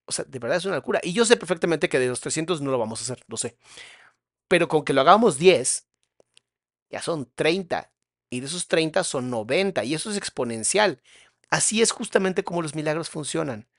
[0.06, 1.00] O sea, de verdad es una locura.
[1.04, 3.56] Y yo sé perfectamente que de los 300 no lo vamos a hacer, lo sé.
[4.50, 5.88] Pero con que lo hagamos 10,
[6.90, 7.94] ya son 30.
[8.30, 9.86] Y de esos 30 son 90.
[9.86, 11.02] Y eso es exponencial.
[11.54, 13.70] Así es justamente como los milagros funcionan.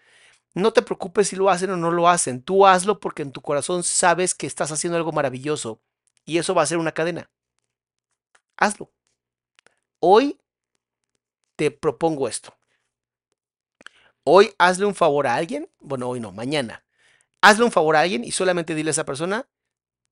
[0.54, 2.40] No te preocupes si lo hacen o no lo hacen.
[2.40, 5.80] Tú hazlo porque en tu corazón sabes que estás haciendo algo maravilloso.
[6.24, 7.32] Y eso va a ser una cadena.
[8.56, 8.92] Hazlo.
[9.98, 10.38] Hoy
[11.56, 12.56] te propongo esto.
[14.22, 15.68] Hoy hazle un favor a alguien.
[15.80, 16.84] Bueno, hoy no, mañana.
[17.40, 19.48] Hazle un favor a alguien y solamente dile a esa persona,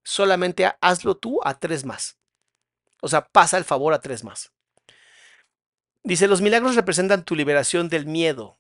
[0.02, 2.18] solamente hazlo tú a tres más.
[3.00, 4.50] O sea, pasa el favor a tres más.
[6.05, 8.59] Dice, los milagros representan tu liberación del miedo.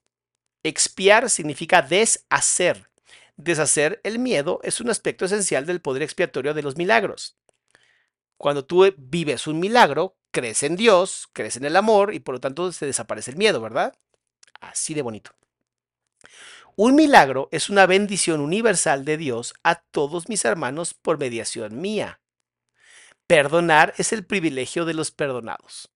[0.62, 2.88] Expiar significa deshacer.
[3.36, 7.36] Deshacer el miedo es un aspecto esencial del poder expiatorio de los milagros.
[8.36, 12.40] Cuando tú vives un milagro, crees en Dios, crees en el amor y por lo
[12.40, 13.94] tanto se desaparece el miedo, ¿verdad?
[14.60, 15.32] Así de bonito.
[16.74, 22.20] Un milagro es una bendición universal de Dios a todos mis hermanos por mediación mía.
[23.26, 25.91] Perdonar es el privilegio de los perdonados.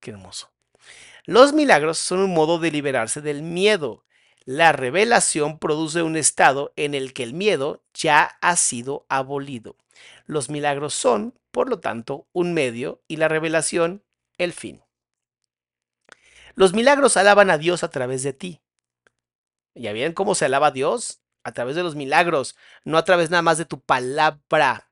[0.00, 0.50] Qué hermoso.
[1.26, 4.04] Los milagros son un modo de liberarse del miedo.
[4.44, 9.76] La revelación produce un estado en el que el miedo ya ha sido abolido.
[10.26, 14.02] Los milagros son, por lo tanto, un medio y la revelación
[14.38, 14.82] el fin.
[16.54, 18.60] Los milagros alaban a Dios a través de ti.
[19.74, 21.20] ¿Ya ven cómo se alaba a Dios?
[21.44, 24.89] A través de los milagros, no a través nada más de tu palabra.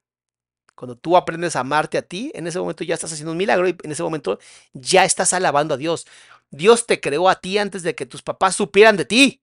[0.79, 3.67] Cuando tú aprendes a amarte a ti, en ese momento ya estás haciendo un milagro
[3.67, 4.39] y en ese momento
[4.73, 6.07] ya estás alabando a Dios.
[6.53, 9.43] Dios te creó a ti antes de que tus papás supieran de ti.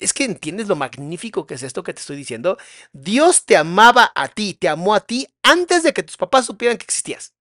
[0.00, 2.56] es que entiendes lo magnífico que es esto que te estoy diciendo.
[2.92, 6.78] Dios te amaba a ti, te amó a ti antes de que tus papás supieran
[6.78, 7.34] que existías.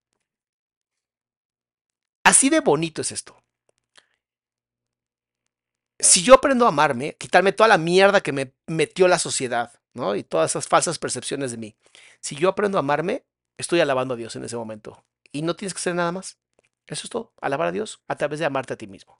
[2.24, 3.44] Así de bonito es esto.
[6.00, 9.72] Si yo aprendo a amarme, quitarme toda la mierda que me metió la sociedad,
[10.16, 11.76] y todas esas falsas percepciones de mí.
[12.20, 13.26] Si yo aprendo a amarme,
[13.58, 15.04] estoy alabando a Dios en ese momento.
[15.32, 16.38] Y no tienes que hacer nada más.
[16.88, 17.34] Eso es todo.
[17.41, 19.20] Alabar a Dios a través de amarte a ti mismo.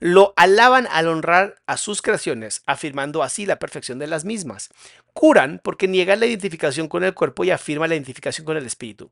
[0.00, 4.68] Lo alaban al honrar a sus creaciones, afirmando así la perfección de las mismas.
[5.12, 9.10] Curan porque niegan la identificación con el cuerpo y afirman la identificación con el espíritu.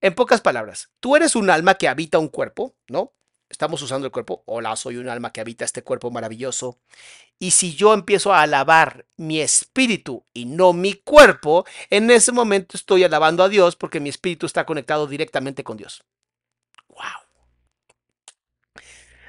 [0.00, 3.12] En pocas palabras, tú eres un alma que habita un cuerpo, ¿no?
[3.52, 4.42] Estamos usando el cuerpo.
[4.46, 6.78] Hola, soy un alma que habita este cuerpo maravilloso.
[7.38, 12.78] Y si yo empiezo a alabar mi espíritu y no mi cuerpo, en ese momento
[12.78, 16.02] estoy alabando a Dios porque mi espíritu está conectado directamente con Dios.
[16.88, 17.02] ¡Wow!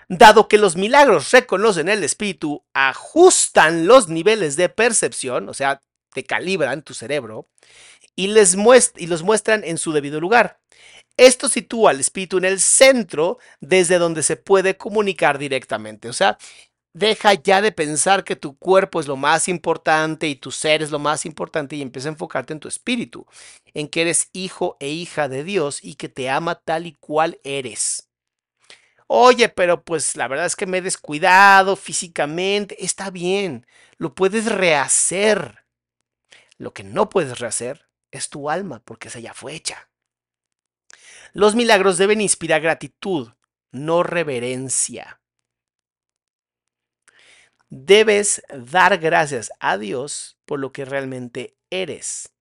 [0.08, 5.82] Dado que los milagros reconocen el espíritu, ajustan los niveles de percepción, o sea,
[6.14, 7.50] te calibran tu cerebro,
[8.16, 8.56] y, les
[8.96, 10.62] y los muestran en su debido lugar.
[11.18, 16.10] Esto sitúa al espíritu en el centro desde donde se puede comunicar directamente.
[16.10, 16.38] O sea,
[16.94, 20.92] deja ya de pensar que tu cuerpo es lo más importante y tu ser es
[20.92, 23.26] lo más importante y empieza a enfocarte en tu espíritu,
[23.74, 27.40] en que eres hijo e hija de Dios y que te ama tal y cual
[27.44, 28.10] eres.
[29.08, 32.84] Oye, pero pues la verdad es que me he descuidado físicamente.
[32.84, 35.66] Está bien, lo puedes rehacer.
[36.58, 39.90] Lo que no puedes rehacer es tu alma, porque esa ya fue hecha.
[41.36, 43.30] Los milagros deben inspirar gratitud,
[43.72, 45.20] no reverencia.
[47.70, 52.36] Debes dar gracias a Dios por lo que realmente eres,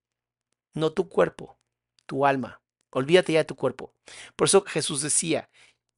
[0.75, 1.57] no tu cuerpo,
[2.05, 2.61] tu alma.
[2.91, 3.95] Olvídate ya de tu cuerpo.
[4.35, 5.49] Por eso Jesús decía,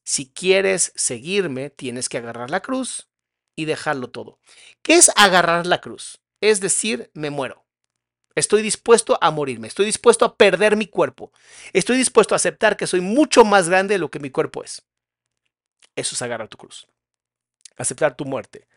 [0.06, 3.10] si quieres seguirme, tienes que agarrar la cruz
[3.58, 4.39] y dejarlo todo.
[4.82, 6.22] ¿Qué es agarrar la cruz?
[6.39, 7.64] Es decir, me muero.
[8.36, 11.32] Estoy dispuesto a morirme, estoy dispuesto a perder mi cuerpo,
[11.74, 14.84] estoy dispuesto a aceptar que soy mucho más grande de lo que mi cuerpo es.
[15.96, 16.88] Eso es agarrar tu cruz.
[17.78, 18.68] Aceptar tu muerte.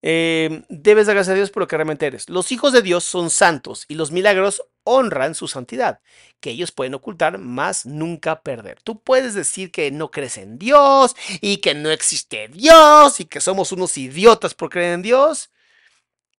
[0.00, 2.28] Eh, debes dar gracias a Dios por lo que realmente eres.
[2.28, 6.00] Los hijos de Dios son santos y los milagros honran su santidad,
[6.40, 8.80] que ellos pueden ocultar, más nunca perder.
[8.82, 13.40] Tú puedes decir que no crees en Dios y que no existe Dios y que
[13.40, 15.50] somos unos idiotas por creer en Dios.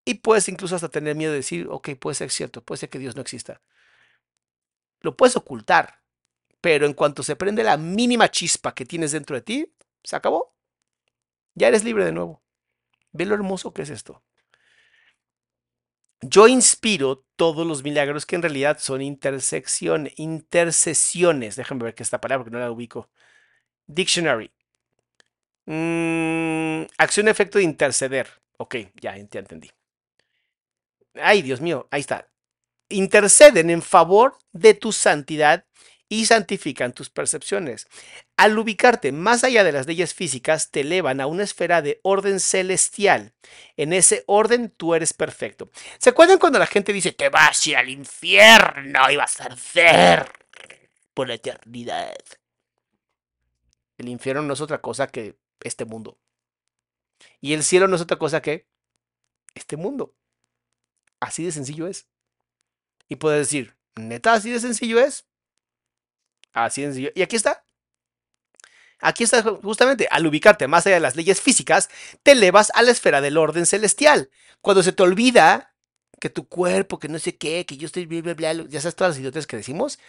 [0.09, 2.97] Y puedes incluso hasta tener miedo de decir, ok, puede ser cierto, puede ser que
[2.97, 3.61] Dios no exista.
[5.01, 6.01] Lo puedes ocultar,
[6.61, 9.71] pero en cuanto se prende la mínima chispa que tienes dentro de ti,
[10.03, 10.55] se acabó.
[11.53, 12.41] Ya eres libre de nuevo.
[13.11, 14.23] Ve lo hermoso que es esto.
[16.21, 21.55] Yo inspiro todos los milagros que en realidad son intersección, intercesiones.
[21.55, 23.11] Déjame ver qué esta palabra porque no la ubico.
[23.85, 24.51] Dictionary.
[25.67, 28.27] Mm, acción efecto de interceder.
[28.57, 29.69] Ok, ya, ya entendí.
[31.21, 32.29] Ay, Dios mío, ahí está.
[32.89, 35.65] Interceden en favor de tu santidad
[36.09, 37.87] y santifican tus percepciones.
[38.35, 42.39] Al ubicarte más allá de las leyes físicas, te elevan a una esfera de orden
[42.39, 43.33] celestial.
[43.77, 45.69] En ese orden tú eres perfecto.
[45.99, 49.45] ¿Se acuerdan cuando la gente dice, te vas a ir al infierno y vas a
[49.45, 50.31] arder
[51.13, 52.17] por la eternidad?
[53.99, 56.17] El infierno no es otra cosa que este mundo.
[57.39, 58.65] Y el cielo no es otra cosa que
[59.53, 60.15] este mundo.
[61.19, 62.07] Así de sencillo es.
[63.07, 65.25] Y puedes decir, neta, así de sencillo es.
[66.53, 67.11] Así de sencillo.
[67.15, 67.65] Y aquí está.
[69.01, 71.89] Aquí está justamente, al ubicarte más allá de las leyes físicas,
[72.21, 74.29] te elevas a la esfera del orden celestial.
[74.61, 75.73] Cuando se te olvida
[76.19, 79.19] que tu cuerpo, que no sé qué, que yo estoy, bla, ya sabes todas las
[79.19, 79.99] idiotas que decimos.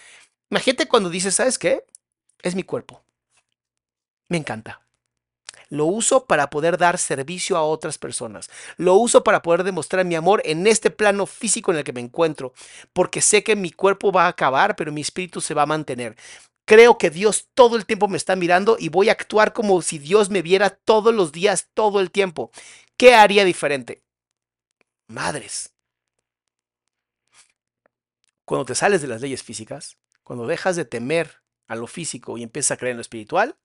[0.51, 1.85] Imagínate cuando dices, ¿sabes qué?
[2.43, 3.05] Es mi cuerpo.
[4.29, 4.81] Me encanta.
[5.71, 8.51] Lo uso para poder dar servicio a otras personas.
[8.77, 12.01] Lo uso para poder demostrar mi amor en este plano físico en el que me
[12.01, 12.53] encuentro.
[12.93, 16.16] Porque sé que mi cuerpo va a acabar, pero mi espíritu se va a mantener.
[16.64, 19.99] Creo que Dios todo el tiempo me está mirando y voy a actuar como si
[19.99, 22.51] Dios me viera todos los días, todo el tiempo.
[22.97, 24.03] ¿Qué haría diferente?
[25.07, 25.73] Madres.
[28.45, 32.43] Cuando te sales de las leyes físicas, cuando dejas de temer a lo físico y
[32.43, 33.57] empiezas a creer en lo espiritual,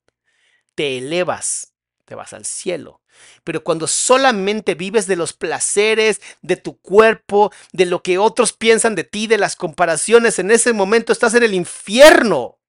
[0.76, 1.75] te elevas
[2.06, 3.02] te vas al cielo.
[3.44, 8.96] Pero cuando solamente vives de los placeres de tu cuerpo, de lo que otros piensan
[8.96, 12.60] de ti, de las comparaciones, en ese momento estás en el infierno.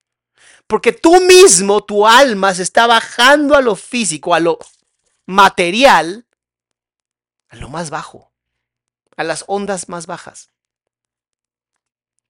[0.66, 4.58] Porque tú mismo, tu alma, se está bajando a lo físico, a lo
[5.26, 6.26] material,
[7.48, 8.32] a lo más bajo,
[9.16, 10.50] a las ondas más bajas.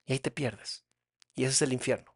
[0.04, 0.84] Y ahí te pierdes.
[1.34, 2.15] Y ese es el infierno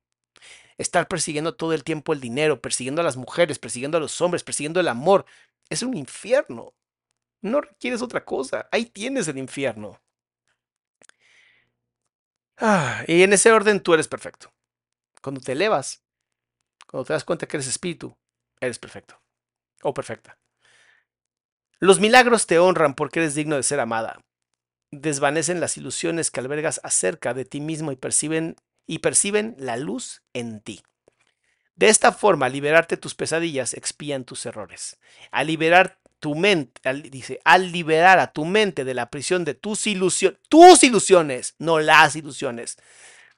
[0.80, 4.42] estar persiguiendo todo el tiempo el dinero, persiguiendo a las mujeres, persiguiendo a los hombres,
[4.42, 5.26] persiguiendo el amor,
[5.68, 6.74] es un infierno.
[7.42, 8.66] No requieres otra cosa.
[8.72, 10.00] Ahí tienes el infierno.
[12.56, 14.52] Ah, y en ese orden tú eres perfecto.
[15.22, 16.02] Cuando te elevas,
[16.86, 18.16] cuando te das cuenta que eres espíritu,
[18.58, 19.20] eres perfecto.
[19.82, 20.38] O perfecta.
[21.78, 24.20] Los milagros te honran porque eres digno de ser amada.
[24.90, 28.56] Desvanecen las ilusiones que albergas acerca de ti mismo y perciben
[28.86, 30.82] y perciben la luz en ti.
[31.76, 34.98] De esta forma, al liberarte tus pesadillas, expían tus errores.
[35.30, 39.86] Al liberar tu mente, dice, al liberar a tu mente de la prisión de tus
[39.86, 42.76] ilusiones, tus ilusiones, no las ilusiones.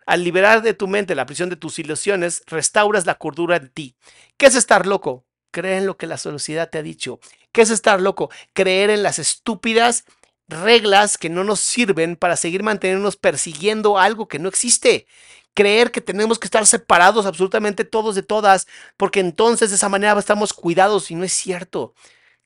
[0.05, 3.95] Al liberar de tu mente la prisión de tus ilusiones, restauras la cordura en ti.
[4.37, 5.25] ¿Qué es estar loco?
[5.53, 7.21] Creer en lo que la sociedad te ha dicho.
[7.53, 8.31] ¿Qué es estar loco?
[8.53, 10.05] Creer en las estúpidas
[10.49, 15.07] reglas que no nos sirven para seguir manteniéndonos persiguiendo algo que no existe.
[15.55, 18.67] Creer que tenemos que estar separados absolutamente todos de todas,
[18.97, 21.95] porque entonces de esa manera estamos cuidados y no es cierto.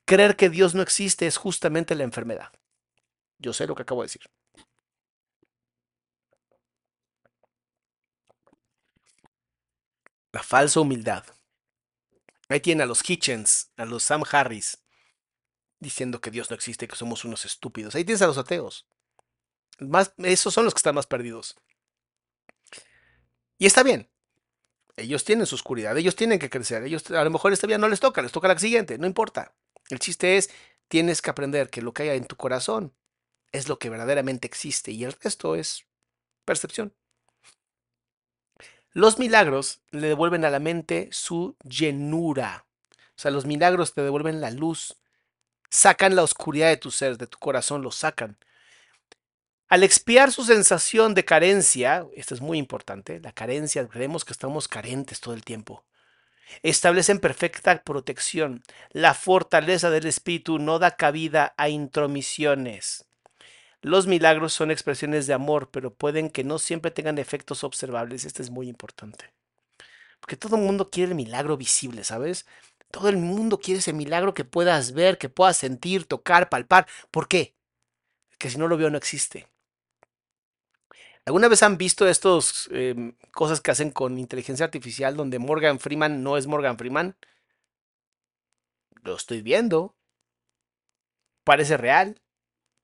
[0.05, 2.51] Creer que Dios no existe es justamente la enfermedad.
[3.39, 4.21] Yo sé lo que acabo de decir.
[10.31, 11.25] La falsa humildad.
[12.49, 14.77] Ahí tiene a los Hitchens, a los Sam Harris,
[15.79, 17.95] diciendo que Dios no existe, que somos unos estúpidos.
[17.95, 18.87] Ahí tienes a los ateos.
[19.79, 21.55] Más, esos son los que están más perdidos.
[23.57, 24.09] Y está bien.
[24.95, 26.83] Ellos tienen su oscuridad, ellos tienen que crecer.
[26.83, 29.53] Ellos a lo mejor esta vida no les toca, les toca la siguiente, no importa.
[29.89, 30.49] El chiste es,
[30.87, 32.93] tienes que aprender que lo que hay en tu corazón
[33.51, 35.85] es lo que verdaderamente existe y el resto es
[36.45, 36.93] percepción.
[38.91, 42.65] Los milagros le devuelven a la mente su llenura.
[42.91, 44.97] O sea, los milagros te devuelven la luz,
[45.69, 48.37] sacan la oscuridad de tu ser, de tu corazón, lo sacan.
[49.69, 54.67] Al expiar su sensación de carencia, esto es muy importante, la carencia, creemos que estamos
[54.67, 55.83] carentes todo el tiempo.
[56.63, 58.63] Establecen perfecta protección.
[58.91, 63.05] La fortaleza del espíritu no da cabida a intromisiones.
[63.81, 68.25] Los milagros son expresiones de amor, pero pueden que no siempre tengan efectos observables.
[68.25, 69.33] Esto es muy importante.
[70.19, 72.45] Porque todo el mundo quiere el milagro visible, ¿sabes?
[72.91, 76.87] Todo el mundo quiere ese milagro que puedas ver, que puedas sentir, tocar, palpar.
[77.11, 77.55] ¿Por qué?
[78.37, 79.47] Que si no lo veo no existe.
[81.25, 86.23] ¿Alguna vez han visto estas em, cosas que hacen con inteligencia artificial donde Morgan Freeman
[86.23, 87.17] no es Morgan Freeman?
[89.03, 89.93] Lo estoy viendo.
[91.43, 92.21] Parece real,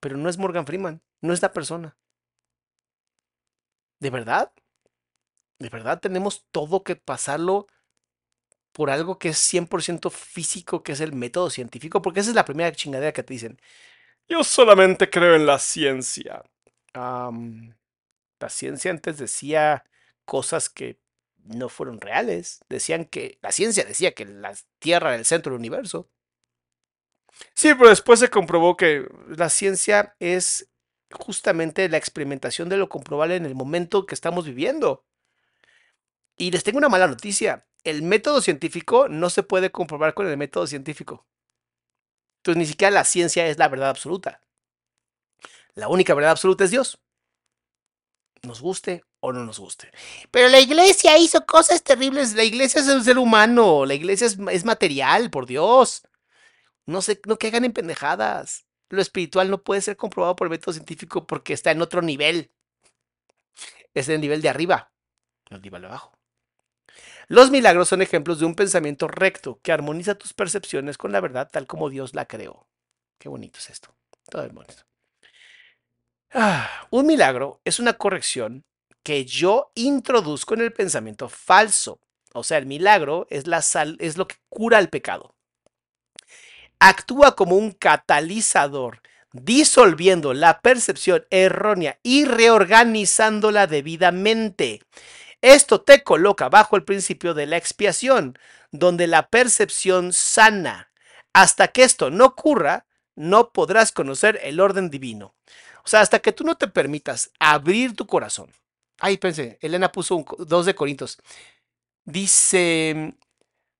[0.01, 1.97] pero no es Morgan Freeman, no es la persona.
[3.99, 4.51] ¿De verdad?
[5.59, 7.67] ¿De verdad tenemos todo que pasarlo
[8.73, 12.01] por algo que es 100% físico, que es el método científico?
[12.01, 13.59] Porque esa es la primera chingadera que te dicen.
[14.27, 16.43] Yo solamente creo en la ciencia.
[16.93, 19.85] la ciencia antes decía
[20.25, 20.99] cosas que
[21.43, 22.61] no fueron reales.
[22.69, 26.09] Decían que la ciencia decía que la Tierra era el centro del universo.
[27.53, 30.69] Sí, pero después se comprobó que la ciencia es
[31.11, 35.05] justamente la experimentación de lo comprobable en el momento que estamos viviendo.
[36.35, 37.65] Y les tengo una mala noticia.
[37.83, 41.25] El método científico no se puede comprobar con el método científico.
[42.37, 44.41] Entonces ni siquiera la ciencia es la verdad absoluta.
[45.75, 46.99] La única verdad absoluta es Dios.
[48.43, 49.89] Nos guste o no nos guste.
[50.29, 52.33] Pero la iglesia hizo cosas terribles.
[52.33, 53.85] La iglesia es un ser humano.
[53.85, 56.03] La iglesia es, material, por Dios.
[56.85, 58.65] No se, no caigan en pendejadas.
[58.89, 62.51] Lo espiritual no puede ser comprobado por el método científico porque está en otro nivel.
[63.93, 64.91] Es el nivel de arriba,
[65.49, 66.12] no el nivel de abajo.
[67.27, 71.49] Los milagros son ejemplos de un pensamiento recto que armoniza tus percepciones con la verdad
[71.51, 72.67] tal como Dios la creó.
[73.17, 73.95] Qué bonito es esto.
[74.29, 74.83] Todo es bonito.
[76.33, 78.65] Ah, un milagro es una corrección
[79.03, 81.99] que yo introduzco en el pensamiento falso.
[82.33, 85.35] O sea, el milagro es, la sal, es lo que cura el pecado
[86.83, 89.01] actúa como un catalizador,
[89.31, 94.81] disolviendo la percepción errónea y reorganizándola debidamente.
[95.43, 98.39] Esto te coloca bajo el principio de la expiación,
[98.71, 100.89] donde la percepción sana.
[101.33, 102.85] Hasta que esto no ocurra,
[103.17, 105.35] no podrás conocer el orden divino.
[105.83, 108.53] O sea, hasta que tú no te permitas abrir tu corazón.
[108.99, 111.17] Ay, pensé, Elena puso dos de Corintios.
[112.05, 113.13] Dice,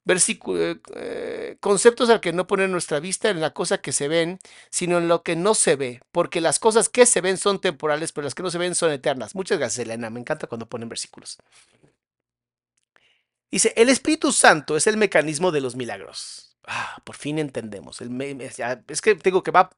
[0.05, 4.09] Versículo, eh, eh, conceptos al que no poner nuestra vista en la cosa que se
[4.09, 4.39] ven,
[4.69, 8.11] sino en lo que no se ve, porque las cosas que se ven son temporales,
[8.11, 9.33] pero las que no se ven son eternas.
[9.33, 11.37] Muchas gracias, Elena, me encanta cuando ponen versículos.
[13.49, 16.57] Dice, el Espíritu Santo es el mecanismo de los milagros.
[16.65, 17.99] Ah, por fin entendemos.
[18.01, 19.69] es que digo que va,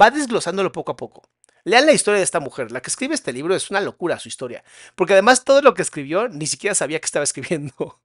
[0.00, 1.22] va desglosándolo poco a poco.
[1.64, 2.72] Lean la historia de esta mujer.
[2.72, 4.64] La que escribe este libro es una locura su historia.
[4.96, 8.00] Porque además todo lo que escribió ni siquiera sabía que estaba escribiendo.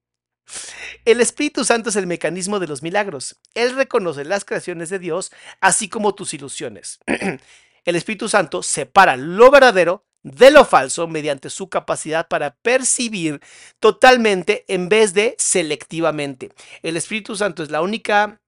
[1.05, 3.39] El Espíritu Santo es el mecanismo de los milagros.
[3.53, 6.99] Él reconoce las creaciones de Dios, así como tus ilusiones.
[7.85, 13.39] El Espíritu Santo separa lo verdadero de lo falso mediante su capacidad para percibir
[13.79, 16.51] totalmente en vez de selectivamente.
[16.83, 18.41] El Espíritu Santo es la única,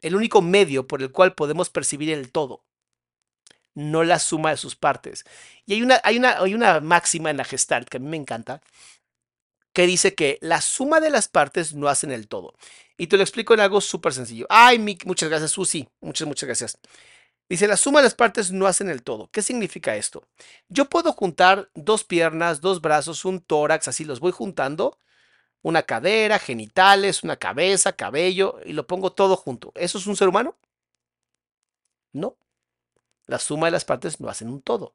[0.00, 2.64] el único medio por el cual podemos percibir el todo,
[3.74, 5.24] no la suma de sus partes.
[5.66, 8.16] Y hay una, hay una, hay una máxima en la Gestalt que a mí me
[8.16, 8.62] encanta,
[9.72, 12.54] que dice que la suma de las partes no hacen el todo.
[12.96, 14.46] Y te lo explico en algo súper sencillo.
[14.48, 15.88] Ay, muchas gracias, Susi.
[16.00, 16.78] Muchas, muchas gracias.
[17.48, 19.28] Dice, la suma de las partes no hacen el todo.
[19.30, 20.26] ¿Qué significa esto?
[20.68, 24.98] Yo puedo juntar dos piernas, dos brazos, un tórax, así los voy juntando.
[25.62, 29.72] Una cadera, genitales, una cabeza, cabello, y lo pongo todo junto.
[29.74, 30.56] ¿Eso es un ser humano?
[32.12, 32.36] No.
[33.26, 34.94] La suma de las partes no hacen un todo.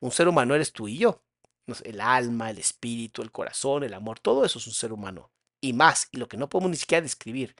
[0.00, 1.22] Un ser humano eres tú y yo
[1.84, 5.30] el alma, el espíritu, el corazón, el amor, todo eso es un ser humano.
[5.60, 7.56] Y más, y lo que no podemos ni siquiera describir.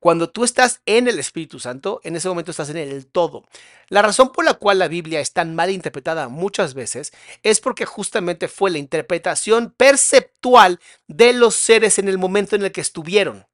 [0.00, 3.44] Cuando tú estás en el Espíritu Santo, en ese momento estás en el todo.
[3.88, 7.86] La razón por la cual la Biblia es tan mal interpretada muchas veces es porque
[7.86, 13.46] justamente fue la interpretación perceptual de los seres en el momento en el que estuvieron.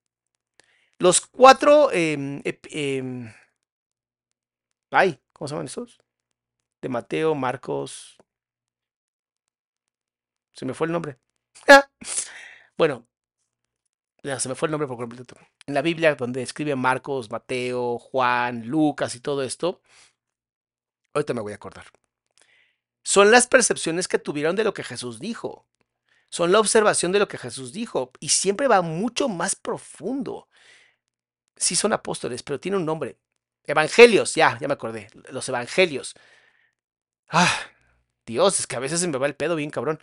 [0.99, 1.91] Los cuatro...
[1.93, 3.33] Em, em,
[4.91, 5.99] ay, ¿cómo se llaman esos?
[6.81, 8.17] De Mateo, Marcos,
[10.53, 11.19] se me fue el nombre.
[12.77, 13.07] bueno,
[14.23, 15.37] ya se me fue el nombre por completo.
[15.67, 19.83] En la Biblia, donde escribe Marcos, Mateo, Juan, Lucas y todo esto,
[21.15, 21.87] ahorita me voy a acordar.
[23.03, 25.67] Son las percepciones que tuvieron de lo que Jesús dijo.
[26.31, 28.13] Son la observación de lo que Jesús dijo.
[28.21, 30.49] Y siempre va mucho más profundo.
[31.57, 33.19] Sí son apóstoles, pero tiene un nombre.
[33.65, 35.09] Evangelios, ya, ya me acordé.
[35.31, 36.15] Los evangelios.
[37.29, 37.51] Ah,
[38.25, 40.01] Dios, es que a veces se me va el pedo bien cabrón.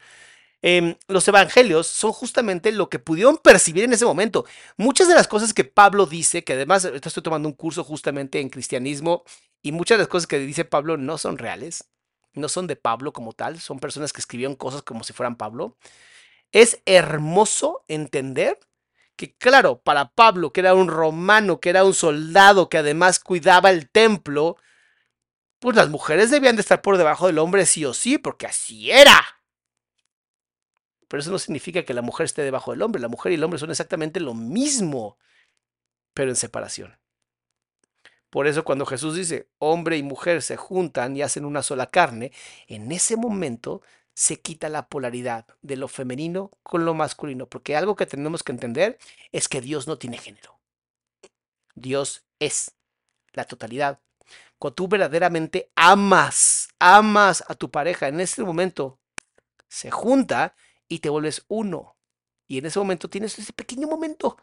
[0.62, 4.46] Em, los evangelios son justamente lo que pudieron percibir en ese momento.
[4.78, 8.50] Muchas de las cosas que Pablo dice, que además estoy tomando un curso justamente en
[8.50, 9.24] cristianismo
[9.62, 11.86] Y muchas de las cosas que dice Pablo no son reales,
[12.34, 15.78] no son de Pablo como tal, son personas que escribieron cosas como si fueran Pablo.
[16.52, 18.60] Es hermoso entender
[19.18, 23.72] que, claro, para Pablo, que era un romano, que era un soldado, que además cuidaba
[23.72, 24.58] el templo,
[25.60, 28.92] pues las mujeres debían de estar por debajo del hombre sí o sí, porque así
[28.92, 29.39] era.
[31.10, 33.02] Pero eso no significa que la mujer esté debajo del hombre.
[33.02, 35.18] La mujer y el hombre son exactamente lo mismo,
[36.14, 36.98] pero en separación.
[38.30, 42.32] Por eso cuando Jesús dice, hombre y mujer se juntan y hacen una sola carne,
[42.68, 43.82] en ese momento
[44.14, 48.52] se quita la polaridad de lo femenino con lo masculino, porque algo que tenemos que
[48.52, 49.00] entender
[49.32, 50.60] es que Dios no tiene género.
[51.74, 52.76] Dios es
[53.34, 54.00] la totalidad.
[54.60, 59.00] Cuando tú verdaderamente amas, amas a tu pareja, en ese momento
[59.70, 60.56] se junta
[60.90, 61.96] y te vuelves uno.
[62.48, 64.38] Y en ese momento tienes ese pequeño momento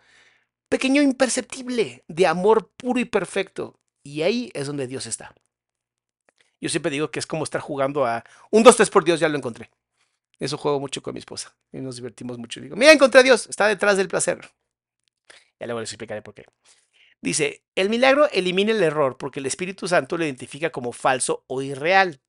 [0.69, 3.79] pequeño imperceptible de amor puro y perfecto.
[4.03, 5.35] Y ahí es donde Dios está.
[6.61, 9.29] Yo siempre digo que es como estar jugando a un, dos, tres por Dios, ya
[9.29, 9.71] lo encontré.
[10.39, 12.61] Eso juego mucho con mi esposa y nos divertimos mucho.
[12.61, 14.41] Digo, mira, encontré a Dios, está detrás del placer.
[15.59, 16.45] Ya luego les explicaré por qué.
[17.23, 21.63] Dice, el milagro elimina el error porque el Espíritu Santo lo identifica como falso o
[21.63, 22.21] irreal.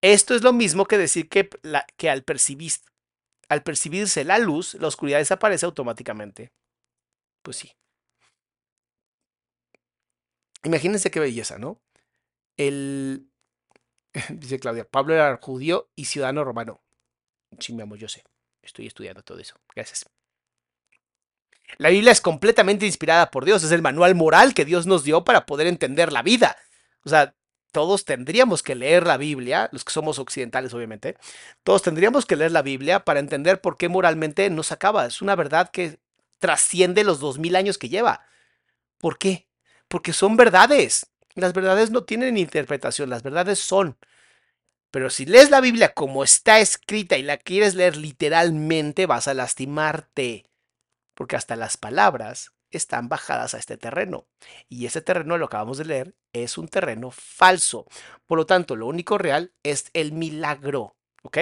[0.00, 1.48] Esto es lo mismo que decir que,
[1.96, 2.72] que al, percibir,
[3.48, 6.52] al percibirse la luz, la oscuridad desaparece automáticamente.
[7.42, 7.72] Pues sí.
[10.64, 11.80] Imagínense qué belleza, ¿no?
[12.56, 13.28] El,
[14.30, 16.80] dice Claudia, Pablo era judío y ciudadano romano.
[17.58, 18.24] Sí, mi amor, yo sé.
[18.62, 19.56] Estoy estudiando todo eso.
[19.74, 20.06] Gracias.
[21.78, 23.64] La Biblia es completamente inspirada por Dios.
[23.64, 26.56] Es el manual moral que Dios nos dio para poder entender la vida.
[27.04, 27.34] O sea,
[27.72, 31.16] todos tendríamos que leer la Biblia, los que somos occidentales obviamente,
[31.64, 35.06] todos tendríamos que leer la Biblia para entender por qué moralmente nos acaba.
[35.06, 35.98] Es una verdad que
[36.38, 38.26] trasciende los dos mil años que lleva.
[38.98, 39.48] ¿Por qué?
[39.88, 41.06] Porque son verdades.
[41.34, 43.96] Las verdades no tienen interpretación, las verdades son.
[44.90, 49.34] Pero si lees la Biblia como está escrita y la quieres leer literalmente, vas a
[49.34, 50.44] lastimarte.
[51.14, 54.26] Porque hasta las palabras están bajadas a este terreno.
[54.68, 57.86] Y ese terreno, lo acabamos de leer, es un terreno falso.
[58.26, 60.96] Por lo tanto, lo único real es el milagro.
[61.22, 61.38] ¿Ok?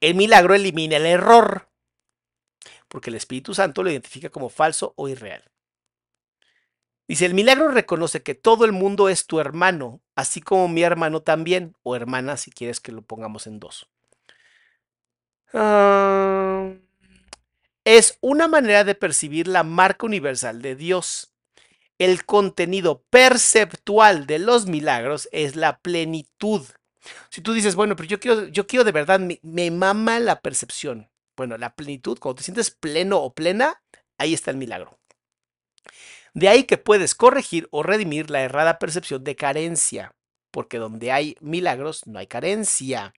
[0.00, 1.68] El milagro elimina el error.
[2.88, 5.50] Porque el Espíritu Santo lo identifica como falso o irreal.
[7.08, 11.22] Dice, el milagro reconoce que todo el mundo es tu hermano, así como mi hermano
[11.22, 13.88] también, o hermana si quieres que lo pongamos en dos.
[15.52, 16.74] Ah,
[17.86, 21.32] es una manera de percibir la marca universal de Dios.
[21.98, 26.66] El contenido perceptual de los milagros es la plenitud.
[27.30, 30.40] Si tú dices, bueno, pero yo quiero, yo quiero de verdad, me, me mama la
[30.40, 31.08] percepción.
[31.36, 33.80] Bueno, la plenitud, cuando te sientes pleno o plena,
[34.18, 34.98] ahí está el milagro.
[36.34, 40.12] De ahí que puedes corregir o redimir la errada percepción de carencia,
[40.50, 43.14] porque donde hay milagros no hay carencia.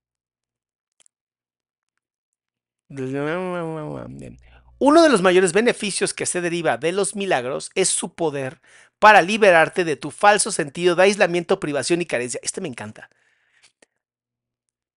[4.79, 8.61] Uno de los mayores beneficios que se deriva de los milagros es su poder
[8.99, 12.41] para liberarte de tu falso sentido de aislamiento, privación y carencia.
[12.43, 13.11] Este me encanta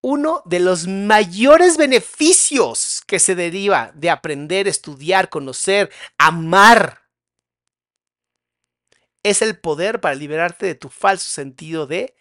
[0.02, 7.02] uno de los mayores beneficios que se deriva de aprender, estudiar, conocer, amar,
[9.22, 12.16] es el poder para liberarte de tu falso sentido de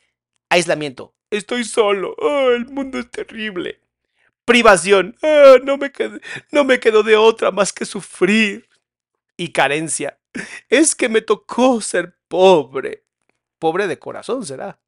[0.50, 1.14] aislamiento.
[1.30, 3.80] Estoy solo, oh, el mundo es terrible.
[4.46, 8.68] Privación, oh, no, me quedo de otra más que sufrir.
[9.36, 10.18] Y carencia,
[10.70, 13.04] es que me tocó ser pobre.
[13.58, 14.80] Pobre de corazón será,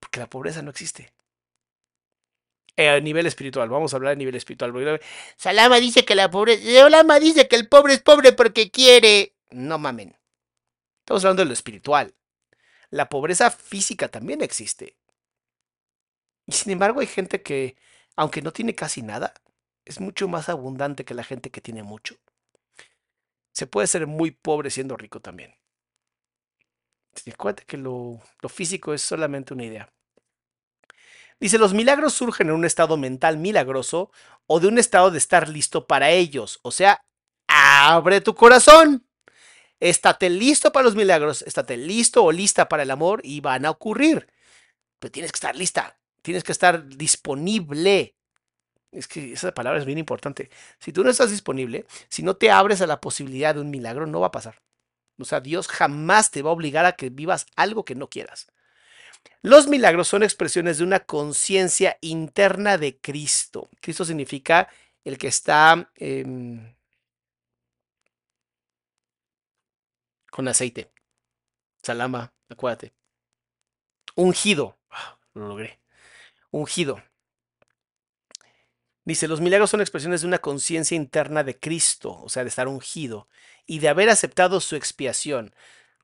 [0.00, 1.12] porque la pobreza no existe.
[2.76, 3.68] Eh, a nivel espiritual.
[3.68, 5.00] Vamos a hablar a nivel espiritual.
[5.36, 6.62] Salama dice que la pobreza.
[6.64, 9.34] Salama dice que el pobre es pobre porque quiere.
[9.50, 10.16] No mamen.
[11.00, 12.14] Estamos hablando de lo espiritual.
[12.90, 14.96] La pobreza física también existe.
[16.46, 17.76] Y sin embargo, hay gente que,
[18.18, 19.32] aunque no tiene casi nada,
[19.84, 22.16] es mucho más abundante que la gente que tiene mucho.
[23.52, 25.54] Se puede ser muy pobre siendo rico también.
[27.36, 29.92] Cuenta que lo, lo físico es solamente una idea.
[31.38, 34.10] Dice, los milagros surgen en un estado mental milagroso
[34.48, 36.58] o de un estado de estar listo para ellos.
[36.62, 37.00] O sea,
[37.46, 39.06] abre tu corazón.
[39.78, 43.70] Estate listo para los milagros, estate listo o lista para el amor y van a
[43.70, 44.26] ocurrir.
[44.98, 45.97] Pero tienes que estar lista,
[46.28, 48.14] tienes que estar disponible.
[48.92, 50.50] Es que esa palabra es bien importante.
[50.78, 54.06] Si tú no estás disponible, si no te abres a la posibilidad de un milagro,
[54.06, 54.60] no va a pasar.
[55.18, 58.46] O sea, Dios jamás te va a obligar a que vivas algo que no quieras.
[59.40, 63.70] Los milagros son expresiones de una conciencia interna de Cristo.
[63.80, 64.68] Cristo significa
[65.04, 66.74] el que está em,
[70.30, 70.90] con aceite.
[71.82, 72.92] Salama, acuérdate.
[74.14, 74.76] Ungido.
[74.90, 75.78] Ah, lo logré.
[76.50, 77.02] Ungido.
[79.04, 82.68] Dice, los milagros son expresiones de una conciencia interna de Cristo, o sea, de estar
[82.68, 83.26] ungido,
[83.66, 85.54] y de haber aceptado su expiación.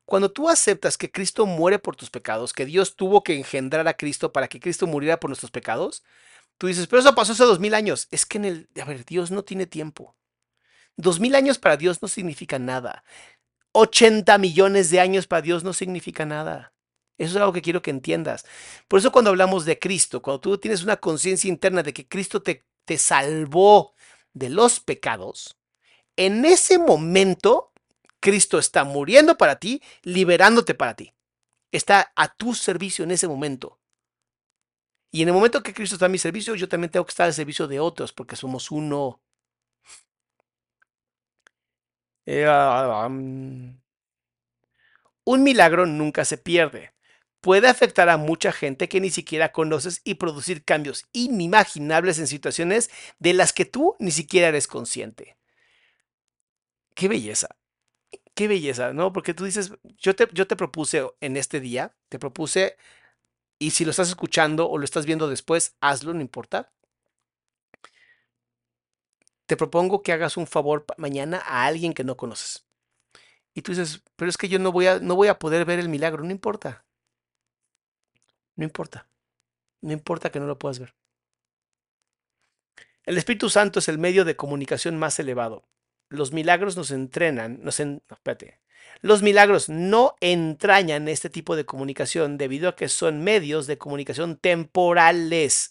[0.06, 3.94] Cuando tú aceptas que Cristo muere por tus pecados, que Dios tuvo que engendrar a
[3.94, 6.02] Cristo para que Cristo muriera por nuestros pecados,
[6.58, 8.08] tú dices, pero eso pasó hace dos mil años.
[8.10, 10.16] Es que en el, a ver, Dios no tiene tiempo.
[10.96, 13.04] Dos mil años para Dios no significa nada.
[13.72, 16.73] 80 millones de años para Dios no significa nada.
[17.18, 18.44] Eso es algo que quiero que entiendas.
[18.88, 22.42] Por eso cuando hablamos de Cristo, cuando tú tienes una conciencia interna de que Cristo
[22.42, 23.94] te te salvó
[24.32, 25.58] de los pecados,
[26.16, 27.72] en ese momento
[28.20, 31.12] Cristo está muriendo para ti, liberándote para ti.
[31.72, 33.80] Está a tu servicio en ese momento.
[35.10, 37.26] Y en el momento que Cristo está a mi servicio, yo también tengo que estar
[37.26, 39.20] al servicio de otros porque somos uno.
[42.26, 42.46] Eh,
[45.24, 46.93] un milagro nunca se pierde
[47.44, 52.90] puede afectar a mucha gente que ni siquiera conoces y producir cambios inimaginables en situaciones
[53.18, 55.36] de las que tú ni siquiera eres consciente.
[56.94, 57.48] Qué belleza.
[58.34, 59.12] Qué belleza, ¿no?
[59.12, 62.78] Porque tú dices, yo te, yo te propuse en este día, te propuse,
[63.58, 66.72] y si lo estás escuchando o lo estás viendo después, hazlo, no importa.
[69.44, 72.64] Te propongo que hagas un favor mañana a alguien que no conoces.
[73.52, 75.78] Y tú dices, pero es que yo no voy a, no voy a poder ver
[75.78, 76.84] el milagro, no importa.
[78.56, 79.08] No importa.
[79.80, 80.94] No importa que no lo puedas ver.
[83.04, 85.68] El Espíritu Santo es el medio de comunicación más elevado.
[86.08, 88.60] Los milagros nos entrenan, nos espérate.
[89.00, 94.36] Los milagros no entrañan este tipo de comunicación debido a que son medios de comunicación
[94.36, 95.70] temporales.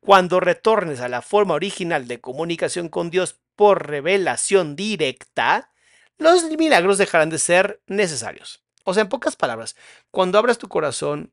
[0.00, 5.70] Cuando retornes a la forma original de comunicación con Dios por revelación directa,
[6.18, 8.64] los milagros dejarán de ser necesarios.
[8.84, 9.76] O sea, en pocas palabras,
[10.10, 11.32] cuando abras tu corazón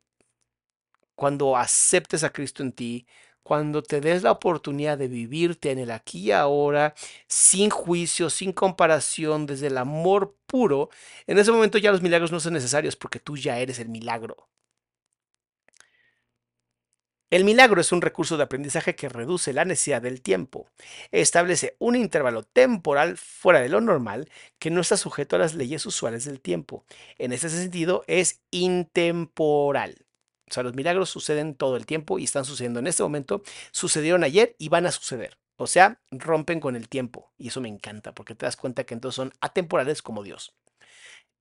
[1.22, 3.06] cuando aceptes a Cristo en ti,
[3.43, 6.95] cuando te des la oportunidad de vivirte en el aquí y ahora,
[7.27, 10.89] sin juicio, sin comparación, desde el amor puro,
[11.27, 14.49] en ese momento ya los milagros no son necesarios porque tú ya eres el milagro.
[17.30, 20.69] El milagro es un recurso de aprendizaje que reduce la necesidad del tiempo.
[21.11, 24.27] Establece un intervalo temporal fuera de lo normal
[24.57, 26.84] que no está sujeto a las leyes usuales del tiempo.
[27.19, 30.07] En ese sentido, es intemporal.
[30.52, 33.41] O sea, los milagros suceden todo el tiempo y están sucediendo en este momento,
[33.72, 35.38] sucedieron ayer y van a suceder.
[35.56, 37.32] O sea, rompen con el tiempo.
[37.38, 40.53] Y eso me encanta porque te das cuenta que entonces son atemporales como Dios.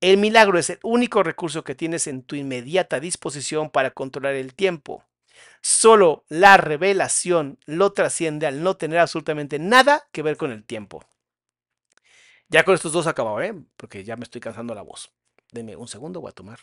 [0.01, 4.55] El milagro es el único recurso que tienes en tu inmediata disposición para controlar el
[4.55, 5.05] tiempo.
[5.61, 11.05] Solo la revelación lo trasciende al no tener absolutamente nada que ver con el tiempo.
[12.49, 13.55] Ya con estos dos acabado, ¿eh?
[13.77, 15.11] Porque ya me estoy cansando la voz.
[15.51, 16.61] Deme un segundo, voy a tomar.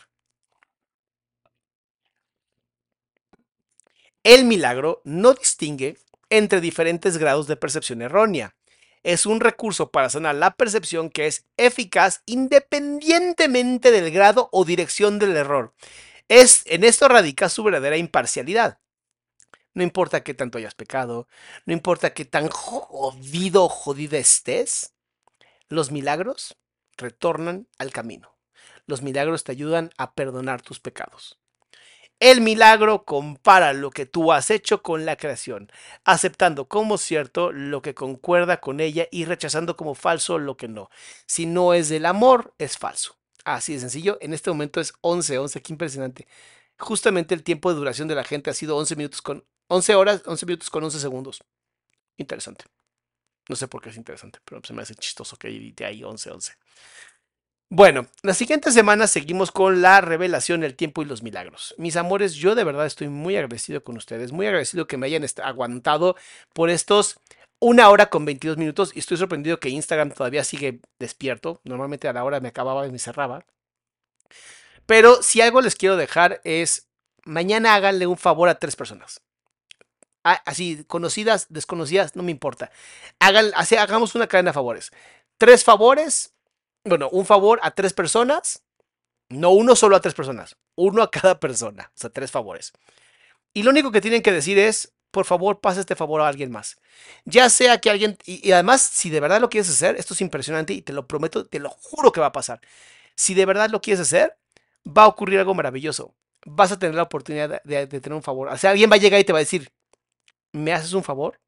[4.28, 5.96] El milagro no distingue
[6.28, 8.54] entre diferentes grados de percepción errónea.
[9.02, 15.18] Es un recurso para sanar la percepción que es eficaz independientemente del grado o dirección
[15.18, 15.72] del error.
[16.28, 18.80] Es, en esto radica su verdadera imparcialidad.
[19.72, 21.26] No importa qué tanto hayas pecado,
[21.64, 24.92] no importa qué tan jodido o jodida estés,
[25.68, 26.58] los milagros
[26.98, 28.36] retornan al camino.
[28.84, 31.38] Los milagros te ayudan a perdonar tus pecados.
[32.20, 35.70] El milagro compara lo que tú has hecho con la creación,
[36.04, 40.90] aceptando como cierto lo que concuerda con ella y rechazando como falso lo que no.
[41.26, 43.16] Si no es del amor, es falso.
[43.44, 44.18] Así de sencillo.
[44.20, 46.26] En este momento es 11, 11, qué impresionante.
[46.76, 50.22] Justamente el tiempo de duración de la gente ha sido 11 minutos con 11 horas,
[50.26, 51.44] 11 minutos con 11 segundos.
[52.16, 52.64] Interesante.
[53.48, 56.32] No sé por qué es interesante, pero se me hace chistoso que edite ahí 11,
[56.32, 56.52] 11.
[57.70, 61.74] Bueno, la siguiente semana seguimos con la revelación, el tiempo y los milagros.
[61.76, 65.26] Mis amores, yo de verdad estoy muy agradecido con ustedes, muy agradecido que me hayan
[65.44, 66.16] aguantado
[66.54, 67.20] por estos
[67.60, 71.60] una hora con 22 minutos y estoy sorprendido que Instagram todavía sigue despierto.
[71.64, 73.44] Normalmente a la hora me acababa y me cerraba.
[74.86, 76.88] Pero si algo les quiero dejar es,
[77.24, 79.20] mañana háganle un favor a tres personas.
[80.22, 82.70] Así, conocidas, desconocidas, no me importa.
[83.18, 84.90] Hagan, así, hagamos una cadena de favores.
[85.36, 86.32] Tres favores
[86.84, 88.62] bueno, un favor a tres personas,
[89.28, 92.72] no uno solo a tres personas, uno a cada persona, o sea, tres favores.
[93.52, 96.50] Y lo único que tienen que decir es, por favor, pasa este favor a alguien
[96.50, 96.78] más.
[97.24, 100.72] Ya sea que alguien, y, además, si de verdad lo quieres hacer, esto es impresionante
[100.72, 102.60] y te lo prometo, te lo juro que va a pasar.
[103.16, 104.36] Si de verdad lo quieres hacer,
[104.86, 106.14] va a ocurrir algo maravilloso.
[106.46, 108.48] Vas a tener la oportunidad de, de tener un favor.
[108.48, 109.72] O sea, alguien va a llegar y te va a decir,
[110.52, 111.40] ¿me haces un favor?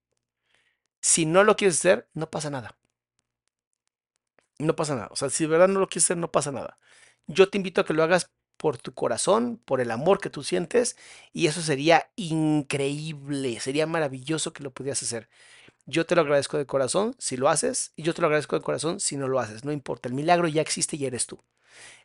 [1.01, 2.80] Si no lo quieres hacer, no pasa nada
[4.61, 5.09] no pasa nada.
[5.12, 6.78] O sea, si de verdad no lo quieres hacer, no pasa nada.
[7.27, 10.43] Yo te invito a que lo hagas por tu corazón, por el amor que tú
[10.43, 10.97] sientes,
[11.32, 15.28] y eso sería increíble, sería maravilloso que lo pudieras hacer.
[15.87, 18.62] Yo te lo agradezco de corazón si lo haces, y yo te lo agradezco de
[18.65, 21.41] corazón si no lo haces, no importa, el milagro ya existe y eres tú.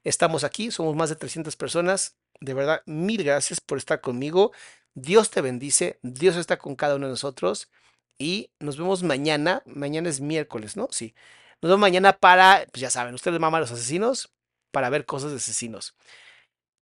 [0.03, 4.52] Estamos aquí, somos más de 300 personas, de verdad, mil gracias por estar conmigo,
[4.94, 7.69] Dios te bendice, Dios está con cada uno de nosotros,
[8.18, 10.88] y nos vemos mañana, mañana es miércoles, ¿no?
[10.91, 11.15] Sí.
[11.61, 14.32] Nos vemos mañana para, pues ya saben, ustedes maman los asesinos,
[14.72, 15.95] para ver cosas de asesinos.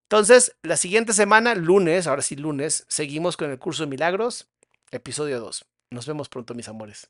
[0.09, 4.47] Entonces, la siguiente semana, lunes, ahora sí lunes, seguimos con el curso de milagros,
[4.91, 5.65] episodio 2.
[5.91, 7.09] Nos vemos pronto, mis amores.